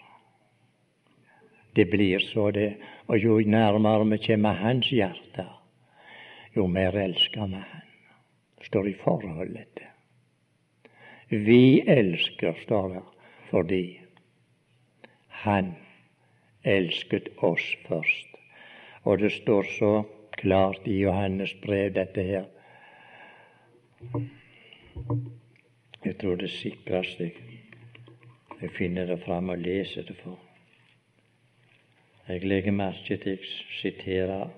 [1.75, 2.75] Det blir så, det.
[3.07, 5.45] Og jo nærmere vi kommer Hans hjerte,
[6.55, 7.87] jo mer elsker vi Han
[8.63, 9.87] står i forholdet til.
[11.29, 13.03] Vi elsker, står det,
[13.49, 13.99] fordi
[15.27, 15.75] Han
[16.63, 18.27] elsket oss først.
[19.03, 22.45] Og det står så klart i Johannes brev, dette her.
[26.05, 27.31] Jeg tror det sikreste
[28.61, 30.39] jeg, finner det fram og leser det for.
[32.27, 33.47] Jeg legger merke til jeg
[33.81, 34.49] siterer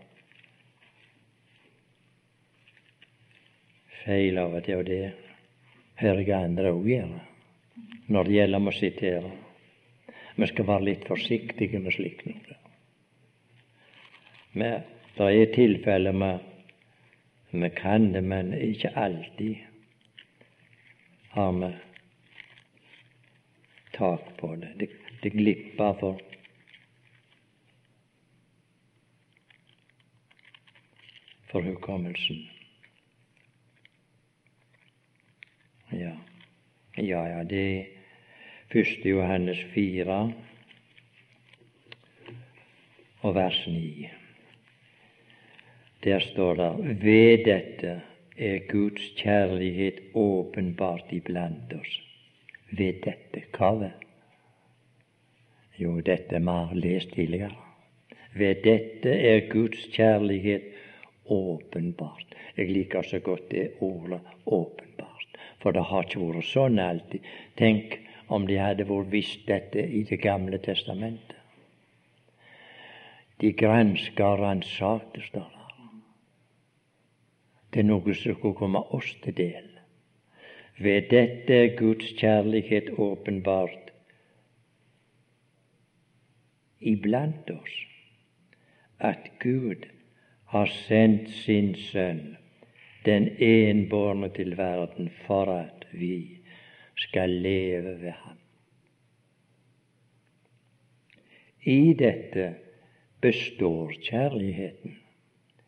[4.04, 5.14] feil av og til, og det
[6.01, 7.22] hører jeg andre òg gjøre
[8.12, 9.32] når det gjelder om å sitere.
[10.36, 12.57] Vi skal være litt forsiktige med slikt noe.
[14.53, 14.81] Men
[15.17, 16.49] det er tilfeller med
[17.53, 19.55] vi kan det, men ikke alltid
[21.36, 21.69] har vi
[23.93, 24.73] tak på det.
[24.79, 24.89] Det
[25.23, 26.19] Det glipper for
[31.51, 32.49] for hukommelsen.
[35.91, 36.17] Ja,
[36.97, 37.88] ja, ja det
[38.74, 40.34] er første Johannes 4
[43.21, 44.07] og vers 9.
[46.03, 48.01] Der står det ved dette
[48.38, 51.99] er Guds kjærlighet åpenbart iblant oss.
[52.71, 53.93] Ved dette hva vel?
[55.78, 57.55] Jo, dette vi har lest tidligere.
[58.34, 60.63] Ved dette er Guds kjærlighet
[61.26, 62.26] åpenbart.
[62.57, 67.19] Jeg liker så godt det ordet 'åpenbart', for det har ikke vært sånn alltid.
[67.57, 71.38] Tenk om de hadde vært visst dette i Det gamle testamentet.
[73.41, 75.63] De granska og ransakte, står det.
[77.74, 79.69] Det er noe som skulle komme oss til del.
[80.80, 83.91] Ved dette er Guds kjærlighet åpenbart
[86.80, 87.76] iblant oss,
[88.99, 89.86] at Gud
[90.53, 92.38] har sendt sin Sønn,
[93.05, 96.43] den enbårne til verden, for at vi
[96.96, 98.38] skal leve ved ham.
[101.64, 102.56] I dette
[103.22, 104.98] består kjærligheten.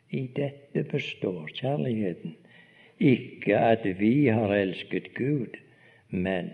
[0.09, 2.35] I dette består kjærligheten.
[2.99, 5.57] Ikke at vi har elsket Gud,
[6.09, 6.51] men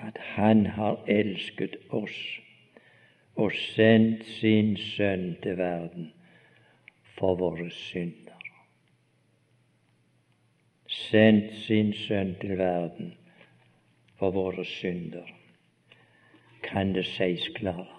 [0.00, 2.40] at Han har elsket oss
[3.36, 6.12] og sendt sin Sønn til verden
[7.18, 8.38] for våre synder.
[10.86, 13.14] Sendt sin Sønn til verden
[14.18, 15.34] for våre synder.
[16.62, 17.94] Kan det sies klarere?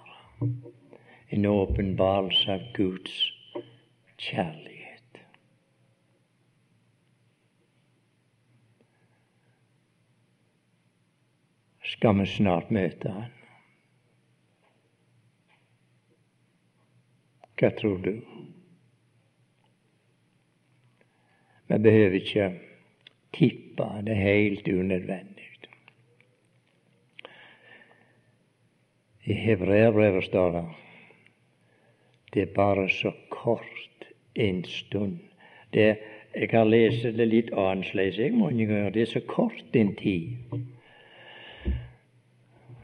[1.29, 3.15] En åpenbarelse av Guds
[4.17, 5.21] kjærlighet.
[11.83, 13.35] Skal vi snart møte Han?
[17.59, 18.13] Hva tror du?
[21.69, 22.45] Vi behøver ikke
[23.35, 25.38] tippe det er helt unødvendig.
[29.29, 30.63] I Hebreerbrevet står det
[32.33, 34.05] det er bare så kort
[34.35, 35.19] en stund.
[35.73, 35.97] Det,
[36.35, 38.91] jeg har lest det litt annerledes mange ganger.
[38.93, 40.37] Det er så kort en tid.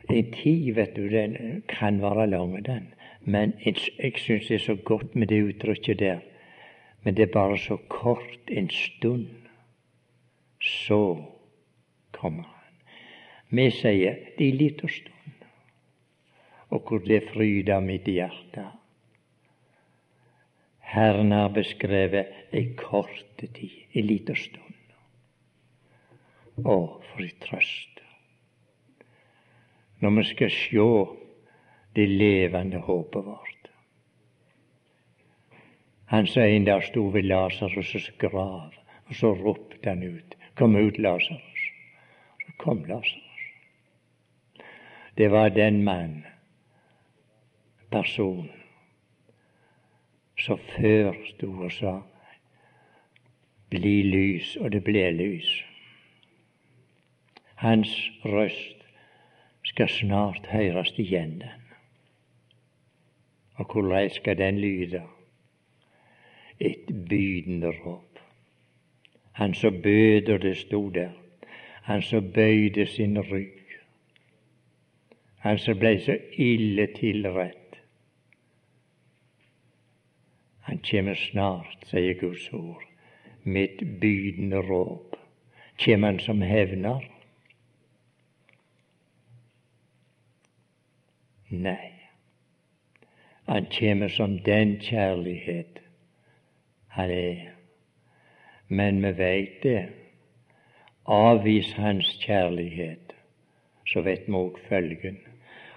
[0.09, 2.87] En tid, vet du, den kan være lang, den.
[3.21, 6.25] Men jeg, jeg syns det er så godt med det uttrykket der
[7.05, 9.27] men det er bare så kort en stund.
[10.61, 11.23] Så
[12.11, 12.73] kommer han.
[13.49, 15.14] Vi sier det er litt å stund,
[16.75, 18.65] og hvor det fryder mitt hjerte.
[20.95, 24.95] Herren har beskrevet ei kort tid, ei lita stund.
[26.61, 26.77] Å,
[27.09, 28.01] for ei trøst!
[30.03, 30.89] Når vi skal sjå
[31.95, 33.69] det levende håpet vårt.
[36.11, 38.75] Han sa en dag sto ved Lasarus' grav,
[39.07, 40.35] og så ropte han ut.
[40.59, 41.63] Kom ut, Lasarus.
[42.45, 43.21] Så kom Lasarus.
[45.17, 46.25] Det var den mann,
[47.91, 48.51] person,
[50.39, 51.95] som før sto og sa
[53.69, 55.49] bli lys, og det ble lys.
[57.55, 57.91] Hans
[58.25, 58.85] røst
[59.65, 61.61] skal snart høres igjen, den.
[63.55, 65.01] Og hvordan skal den lyde?
[66.59, 68.19] et bydende råp.
[69.31, 71.09] Han som bød, og det sto der,
[71.81, 73.61] han som bøyde sin rygg,
[75.37, 77.64] han som blei så ille tilrett.
[80.65, 82.81] Han kjem snart, sier Guds ord,
[83.43, 85.13] mitt bydende råp.
[85.77, 87.03] Kjem han som hevner?
[91.53, 91.91] Nei,
[93.45, 95.83] han kjem som den kjærlighet
[96.95, 97.43] han er.
[98.67, 99.81] Men vi veit det.
[101.05, 103.13] Avvis Hans kjærlighet,
[103.85, 105.19] så vet vi òg følgen.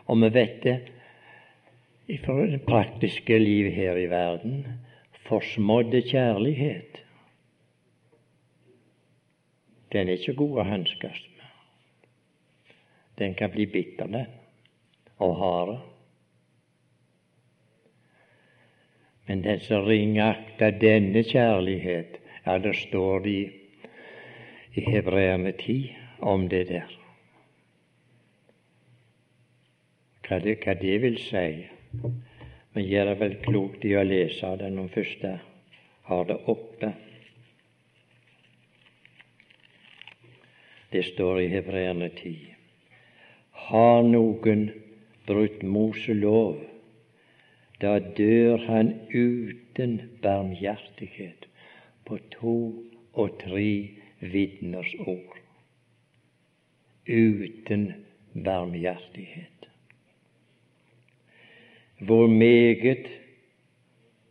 [0.08, 0.78] Og vi vet det
[2.16, 4.64] fra det praktiske liv her i verden.
[5.28, 7.04] Forsmådde kjærlighet.
[9.92, 11.44] Den er ikke god å hanskes med.
[13.18, 14.26] Den kan bli bitter, den,
[15.18, 15.78] og hard.
[19.28, 23.48] Men den som ringakter denne kjærlighet, ja, det står det i,
[24.74, 25.80] i Hebreerne ti
[26.20, 26.94] om det der.
[30.28, 31.77] Hva det, hva det vil si.
[32.74, 35.24] Vi gjør vel klokt i å lese det når først
[36.08, 36.92] har det oppe.
[40.92, 42.36] Det står i Hebreerne 10.
[43.68, 44.68] Har noen
[45.28, 46.62] brutt Moselov,
[47.82, 51.44] da dør han uten barmhjertighet
[52.08, 52.56] på to
[53.12, 53.68] og tre
[54.20, 55.36] vitners ord.
[57.04, 57.92] Uten
[58.34, 59.67] barmhjertighet.
[61.98, 63.06] Hvor meget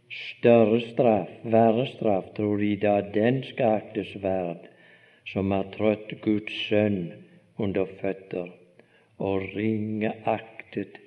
[0.09, 4.69] større straff, verre straff, tror de da den skal aktes verd
[5.27, 7.11] som har trådt Guds sønn
[7.59, 8.47] under føtter
[9.17, 10.99] og ringeaktet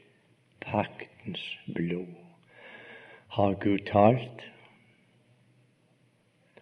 [0.61, 1.45] paktens
[1.75, 2.13] blod.
[3.31, 4.45] Har Gud talt?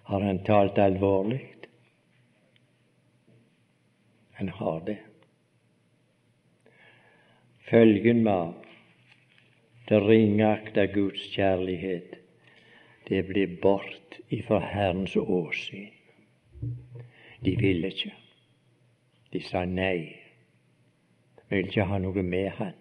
[0.03, 1.43] Har Han talt alvorlig?
[4.33, 4.99] Han har det.
[7.71, 8.68] Følgen av
[9.89, 12.19] det ringakta Guds kjærlighet,
[13.09, 15.89] det blir bort ifra Herrens åsyn.
[17.45, 18.13] De ville ikke.
[19.33, 20.17] De sa nei.
[21.49, 22.75] Vi vil ikke ha noe med han.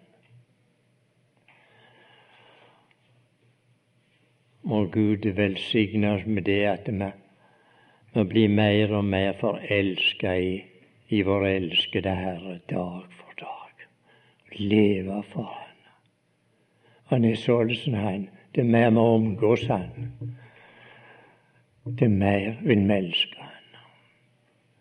[4.68, 6.98] Må Gud velsigne oss med det at vi
[8.14, 10.58] må bli mer og mer forelska i,
[11.08, 13.88] i vår elskede Herre dag for dag.
[14.58, 15.67] Leve for Han.
[17.08, 18.28] Han er således Han.
[18.54, 20.12] Det er mer vi omgås Han,
[21.84, 23.58] det er mer enn vi elsker Han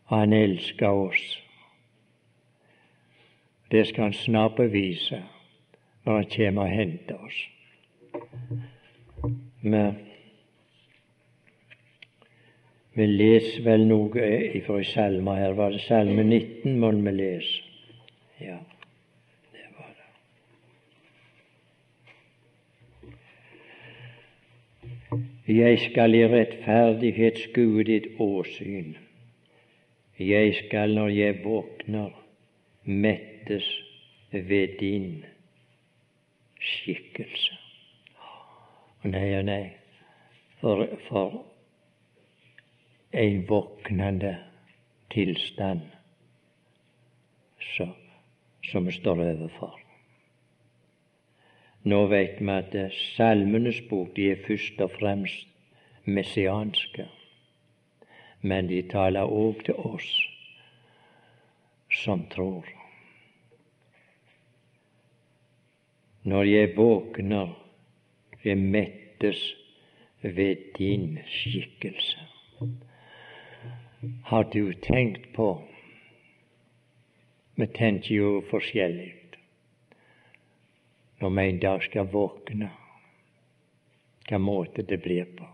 [0.08, 1.44] og han elsker oss.
[3.72, 5.24] Det skal han snart bevise
[6.06, 7.50] når han kommer og henter oss.
[9.62, 9.98] Men
[12.96, 14.30] vi leser vel noe
[14.66, 15.58] fra salmer her.
[15.60, 17.64] Var det salme 19 må vi lese?
[18.40, 18.58] Ja,
[19.52, 19.92] det var
[25.12, 25.37] det.
[25.48, 28.96] Jeg skal i rettferdighet skue ditt åsyn
[30.20, 32.10] jeg skal når jeg våkner,
[32.84, 33.66] mettes
[34.32, 35.26] ved din
[36.60, 37.58] skikkelse.
[39.06, 39.70] Nei og nei,
[40.60, 41.46] for, for
[43.14, 44.34] en våknende
[45.14, 45.86] tilstand
[47.78, 49.87] som vi står overfor.
[51.88, 52.74] Nå vet vi at
[53.16, 55.48] Salmenes bok de er først og fremst
[56.06, 57.08] messianske
[58.42, 60.10] men de taler òg til oss
[62.04, 62.68] som tror.
[66.28, 67.54] Når jeg våkner,
[68.44, 69.42] jeg mettes
[70.22, 72.20] ved din skikkelse.
[74.26, 75.64] Har du tenkt på
[77.58, 79.14] Vi tenker jo forskjellig
[81.22, 82.72] når vi en dag skal våkne,
[84.18, 85.48] hvilken måte det blir på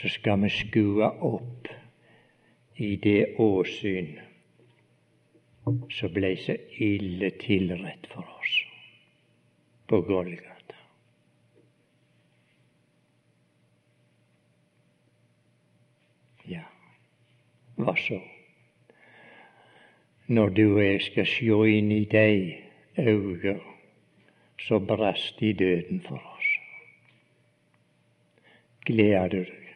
[0.00, 1.68] så skal vi skue opp
[2.76, 4.12] i det åsyn
[5.64, 8.58] som ble så ille tilrett for oss
[9.90, 10.76] på Golgata.
[16.46, 16.62] Ja,
[17.80, 18.20] hva så?
[20.28, 22.56] Når du og jeg skal sjå inn i dei
[22.98, 23.54] auga
[24.58, 26.48] så brast i døden for oss.
[28.88, 29.70] Gleder du deg?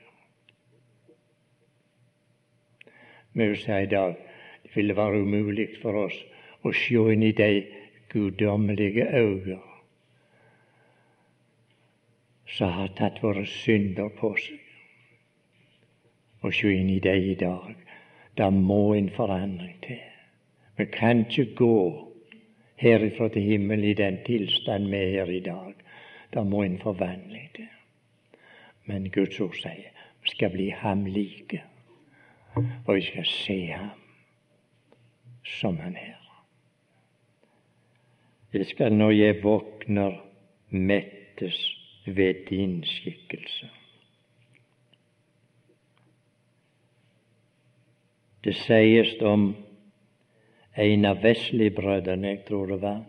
[3.32, 4.18] Vi vil si i dag
[4.64, 6.18] det ville være umulig for oss
[6.66, 7.54] å se inn i dei
[8.10, 9.60] guddommelige auga
[12.50, 14.58] som har tatt våre synder på seg,
[16.42, 17.76] og se inn i dei i dag.
[18.34, 20.00] Det må en forandring til.
[20.80, 22.08] Vi kan ikke gå
[22.76, 25.74] herifra til himmelen i den tilstand vi er her i dag.
[26.34, 27.68] Det må en forvandling til.
[28.84, 31.60] Men Guds ord sier vi skal bli ham like
[32.56, 34.00] og vi skal se ham
[35.44, 36.16] som han er.
[38.52, 40.16] Jeg skal når jeg våkner,
[40.70, 41.76] mettes
[42.06, 43.68] ved din skikkelse.
[48.44, 49.52] Det sies om
[50.80, 53.02] en av Wesley-brødrene, jeg tror det var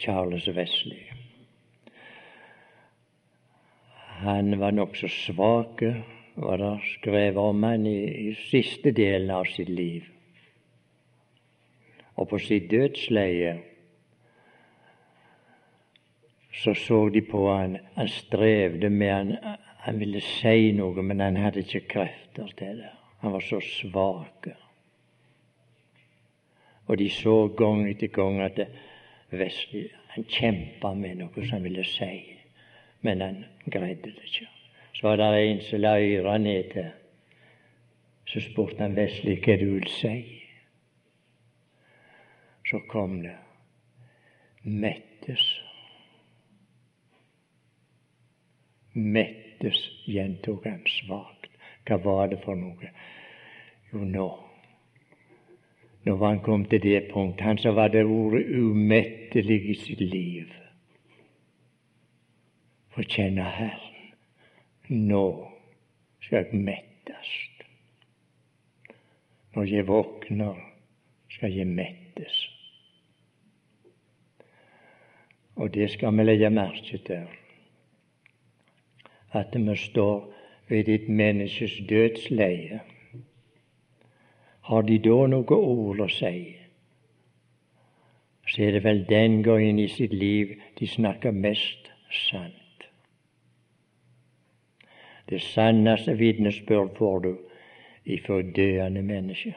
[0.00, 1.02] Charles Wesley.
[4.24, 5.82] Han var nokså svak
[6.36, 10.04] var det skrevet om han i, i siste delen av sitt liv.
[12.16, 13.56] Og på sitt dødsleie
[16.56, 21.36] så så de på han, han strevde med han, han ville si noe, men han
[21.36, 22.92] hadde ikke krefter til det.
[23.20, 24.48] Han var så svak.
[26.86, 28.60] Og de så gang etter gang at
[29.32, 32.12] Wesley han kjempa med noe som han ville si,
[33.04, 34.46] men han greide det ikke.
[34.96, 36.88] Så var det en som la øra ned til.
[38.26, 40.14] Så spurte han Vesli hva du vil si.
[42.66, 43.36] Så kom det
[44.64, 45.44] mettes.
[48.94, 49.78] Mettes,
[50.08, 51.52] gjentok han svakt.
[51.86, 52.90] Hva var det for noe?
[53.92, 54.30] Jo, nå
[56.06, 60.52] Når han kom til det punkt, han som hadde ordet umettelig i sitt liv,
[62.94, 63.92] få kjenne Herren.
[64.88, 65.26] Nå
[66.22, 67.32] skal jeg mettes.
[69.54, 70.54] Når jeg våkner,
[71.30, 72.38] skal jeg mettes.
[75.56, 77.26] Og det skal vi legge merke til,
[79.32, 80.32] at vi står
[80.68, 82.80] ved ditt menneskes dødsleie.
[84.66, 86.38] Har de da noe ord å si,
[88.46, 91.90] så er det vel den gangen i sitt liv de snakker mest
[92.30, 92.86] sant.
[95.30, 97.32] Det sanneste vitnesbyrd får du
[98.16, 99.56] ifra døende mennesker.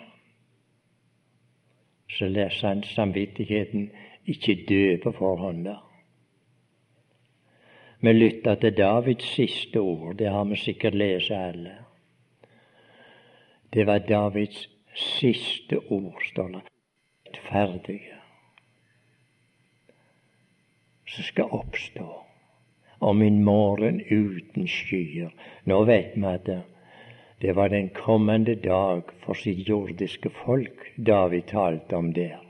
[2.09, 2.49] Så lar
[2.93, 3.91] samvittigheten
[4.25, 5.67] ikke dø på forhånd.
[8.01, 10.17] Vi lytter til Davids siste ord.
[10.17, 11.77] Det har vi sikkert lest alle.
[13.73, 14.69] Det var Davids
[14.99, 16.61] siste ord, står det.
[17.27, 18.15] Rettferdige.
[21.07, 22.25] Som skal oppstå
[22.99, 25.31] om en morgen uten skyer.
[25.63, 26.61] Nå vet vi at det,
[27.41, 32.43] det var den kommende dag for sitt jordiske folk David talte om der.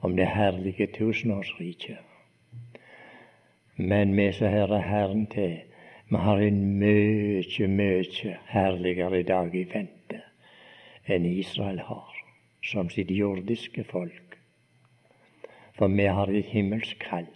[0.00, 1.98] Om det herlige tusenårsriket.
[3.76, 5.58] Men vi som hører Herren til,
[6.08, 10.01] vi har en mye, mye herligere dag i vente
[11.14, 12.18] enn Israel har,
[12.64, 14.38] som sitt jordiske folk.
[15.76, 17.30] For vi har et himmelsk kall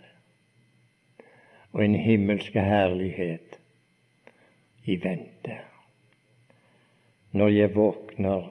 [1.76, 3.58] og en himmelsk herlighet
[4.88, 5.58] i vente.
[7.36, 8.46] Når jeg våkner,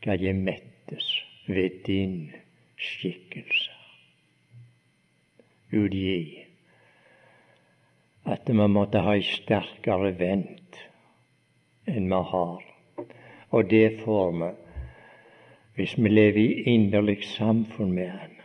[0.00, 1.10] skal jeg mettes
[1.46, 2.30] ved din
[2.80, 3.76] skikkelse
[5.70, 6.46] Gud gi
[8.26, 10.78] at vi måtte ha ei sterkere vent
[11.90, 12.62] enn vi har.
[13.50, 14.52] Og det får vi
[15.76, 18.36] hvis vi lever i inderlig samfunn med Han.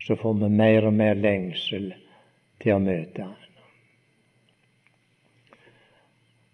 [0.00, 1.92] Så får vi mer og mer lengsel
[2.62, 3.50] til å møte Han.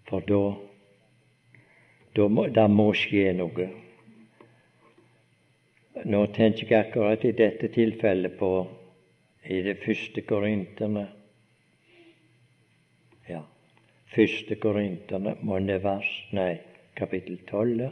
[0.09, 0.43] For da
[2.19, 3.69] da må, da må skje noe.
[6.09, 8.51] Nå tenker jeg akkurat i dette tilfellet på
[9.49, 11.05] i det første Korinterne
[13.29, 13.45] Ja,
[14.15, 16.57] første Korinterne, må det vers Nei,
[16.99, 17.89] kapittel tolv.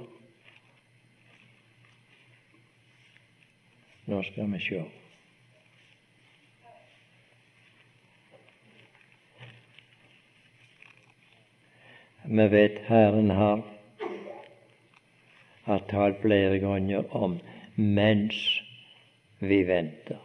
[4.07, 4.85] Nå skal vi sjå.
[12.27, 13.63] Vi vet Herren har,
[15.67, 17.39] har talt flere ganger om
[17.77, 18.39] mens
[19.39, 20.23] vi venter.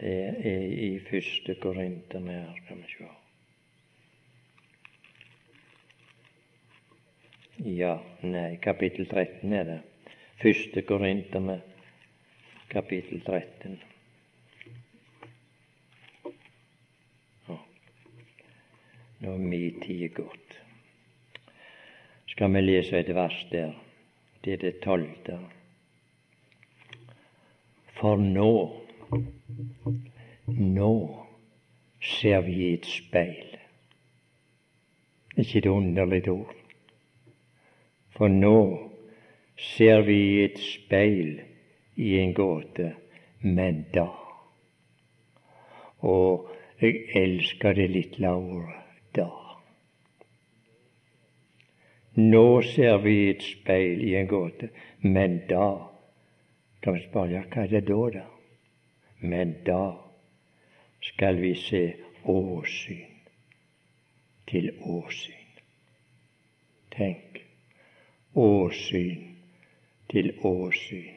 [0.00, 0.16] Det
[0.50, 3.12] er i første Korinterne her, skal vi sjå.
[7.64, 9.80] Ja, nei, kapittel 13 er det.
[10.42, 11.62] Første Korinterne,
[12.68, 13.78] kapittel 13.
[19.20, 20.58] Nå er min tid gått.
[22.28, 23.72] Skal vi lese et vers der?
[24.44, 25.38] Det er det tolvte.
[27.96, 28.50] For nå
[30.46, 30.92] nå
[32.00, 33.56] ser vi i et speil.
[35.36, 36.63] Ikke et underlig ord.
[38.14, 38.58] For nå
[39.58, 41.40] ser vi i et speil
[41.96, 42.92] i en gåte,
[43.42, 44.06] men da.
[46.06, 46.50] Og
[46.80, 48.82] jeg elsker det lille ordet
[49.18, 49.28] da.
[52.14, 54.70] Nå ser vi i et speil i en gåte,
[55.02, 55.68] men da.
[56.82, 58.26] Kan vi spørre ja, hva er det da, da?
[59.24, 59.82] Men da
[61.02, 61.82] skal vi se
[62.28, 63.24] åsyn
[64.50, 65.62] til åsyn.
[66.94, 67.43] Tenk
[68.34, 69.36] åsyn
[70.10, 71.14] til åsyn.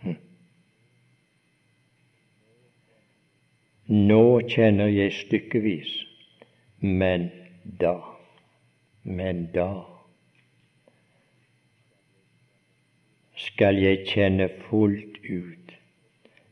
[0.00, 0.16] Hm.
[3.86, 5.92] Nå kjenner jeg stykkevis,
[6.80, 7.30] men
[7.80, 7.96] da,
[9.02, 9.70] men da
[13.38, 15.74] skal jeg kjenne fullt ut,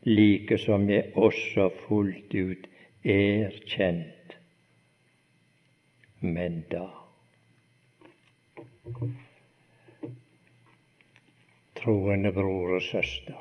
[0.05, 2.69] like som jeg også fullt ut
[3.03, 4.16] er kjent.
[6.19, 6.87] Men da
[11.77, 13.37] Troende bror og søster,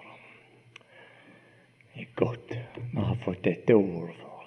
[1.94, 4.44] det er godt vi har fått dette ordet for.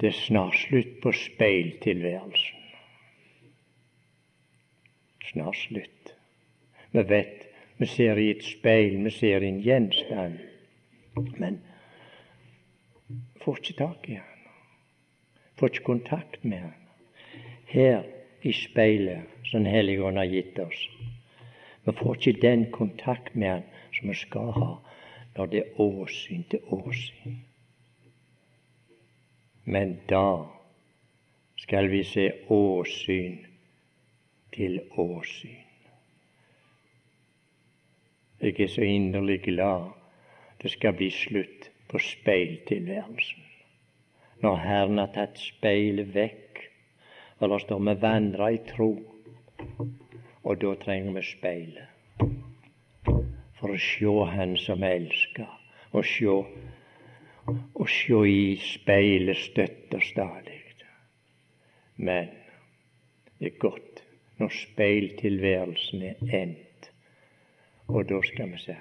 [0.00, 2.60] Det er snart slutt på speiltilværelsen.
[5.32, 6.14] snart slutt.
[6.90, 7.46] Vi vet
[7.76, 10.40] vi ser i et speil, vi ser i en gjenstand,
[11.40, 11.62] men
[13.40, 14.29] får ikke tak i han.
[15.62, 16.74] Ikke kontakt med han.
[17.66, 18.02] Her
[18.42, 20.88] i speilet som Helligånden har gitt oss.
[21.84, 24.70] Vi får ikke den kontakt med han som vi skal ha
[25.36, 27.36] når det er åsyn til åsyn.
[29.64, 30.44] Men da
[31.56, 33.38] skal vi se åsyn
[34.52, 35.66] til åsyn.
[38.40, 39.92] Jeg er så inderlig glad
[40.62, 43.49] det skal bli slutt på speiltilværelsen.
[44.40, 46.60] Når Herren har tatt speilet vekk,
[47.40, 48.90] det står vi vandrer i tro,
[50.42, 51.96] og da trenger vi speilet
[53.60, 55.48] for å sjå Han som elsker,
[55.92, 56.36] og sjå,
[57.52, 60.60] og sjå i speilet støtt og stadig.
[62.00, 62.30] Men
[63.36, 64.00] det er godt
[64.40, 66.88] når speiltilværelsen er endt,
[67.92, 68.76] og da skal vi se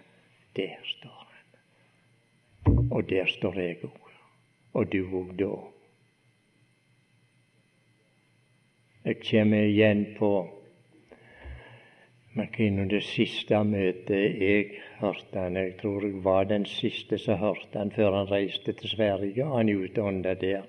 [0.55, 2.85] der står Han.
[2.95, 3.98] Og der står jeg òg,
[4.73, 5.51] og du òg da.
[9.05, 10.31] Jeg kommer igjen på
[12.35, 17.79] McKinnon det siste møtet jeg hørte han, jeg tror jeg var den siste som hørte
[17.79, 20.67] han før han reiste til Sverige, og han utånda der.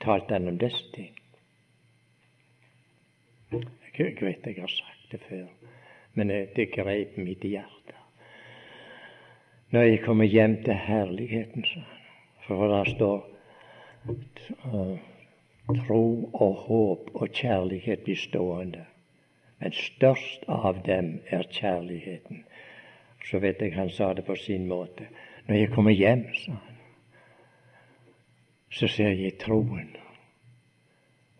[0.00, 1.12] Talte han om disse ting.
[3.52, 5.46] Jeg vet jeg har sagt det før,
[6.14, 7.98] men det grep mitt hjerte.
[9.70, 11.91] Når jeg kommer hjem til herligheten, sa han,
[12.56, 13.28] for der står
[14.64, 14.98] uh,
[15.86, 18.86] tro og håp og kjærlighet blir stående.
[19.58, 22.44] Men størst av dem er kjærligheten.
[23.24, 25.06] Så vet jeg han sa det på sin måte.
[25.46, 26.78] Når jeg kommer hjem, sa han,
[28.72, 29.90] så ser jeg troen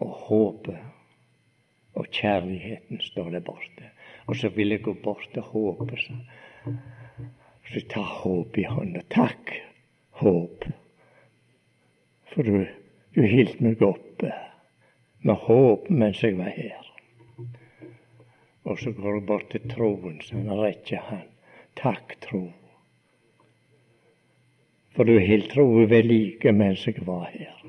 [0.02, 0.78] og håpet
[1.94, 3.90] og kjærligheten står der borte.
[4.26, 6.14] Og så vil jeg gå bort til håpet, sa
[6.64, 6.78] han.
[7.72, 9.02] Så ta håp i hånda.
[9.10, 9.52] Takk,
[10.22, 10.64] håp.
[12.33, 12.64] For du,
[13.14, 14.33] du hilt meg oppe
[15.22, 16.89] med håp mens jeg var her.
[18.64, 21.26] Og så går det bort til troen, så han rekker han.
[21.76, 22.47] Takk, tro.
[24.97, 27.62] For du holdt troen ved like mens jeg var her.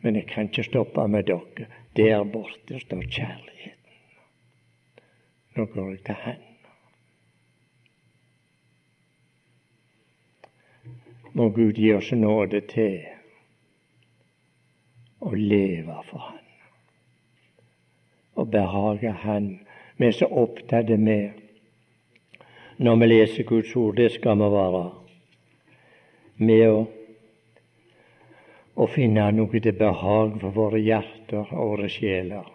[0.00, 1.68] Men jeg kan ikke stoppe med dere.
[1.96, 3.96] Der borte står kjærligheten.
[5.56, 6.44] Nå går jeg til Han.
[11.34, 13.00] Må Gud gi oss nåde til
[15.20, 16.46] å leve for Han
[18.40, 19.50] og behage Han
[20.00, 21.40] vi er så opptatt med
[22.80, 23.96] når vi leser Guds ord.
[23.96, 24.84] Det skal vi være.
[26.40, 26.78] Med å,
[28.80, 32.48] å finne noe til behag for våre hjerter og våre sjeler.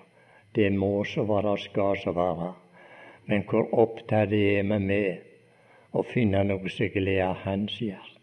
[0.58, 2.50] Det må så være og skal så være.
[3.30, 8.15] Men hvor opptatt er vi med å finne noe som gleder Hans hjerte?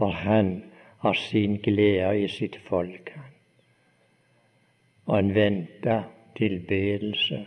[0.00, 0.64] For Han
[0.98, 3.10] har sin glede i sitt folk.
[3.14, 3.30] Han
[5.06, 6.02] og en venter
[6.36, 7.46] tilbedelse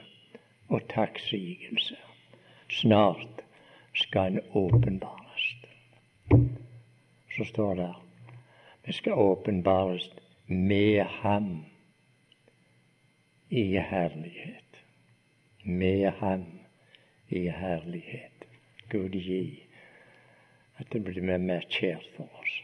[0.67, 1.95] og takksigelse.
[2.69, 3.41] Snart
[3.93, 5.55] skal en åpenbares.
[7.35, 7.93] Så står det
[8.85, 10.09] vi skal åpenbares
[10.47, 11.65] med ham
[13.49, 14.83] i herlighet.
[15.63, 16.45] Med ham
[17.29, 18.47] i herlighet.
[18.89, 19.62] Gud gi
[20.79, 22.59] at det blir mer kjært for oss.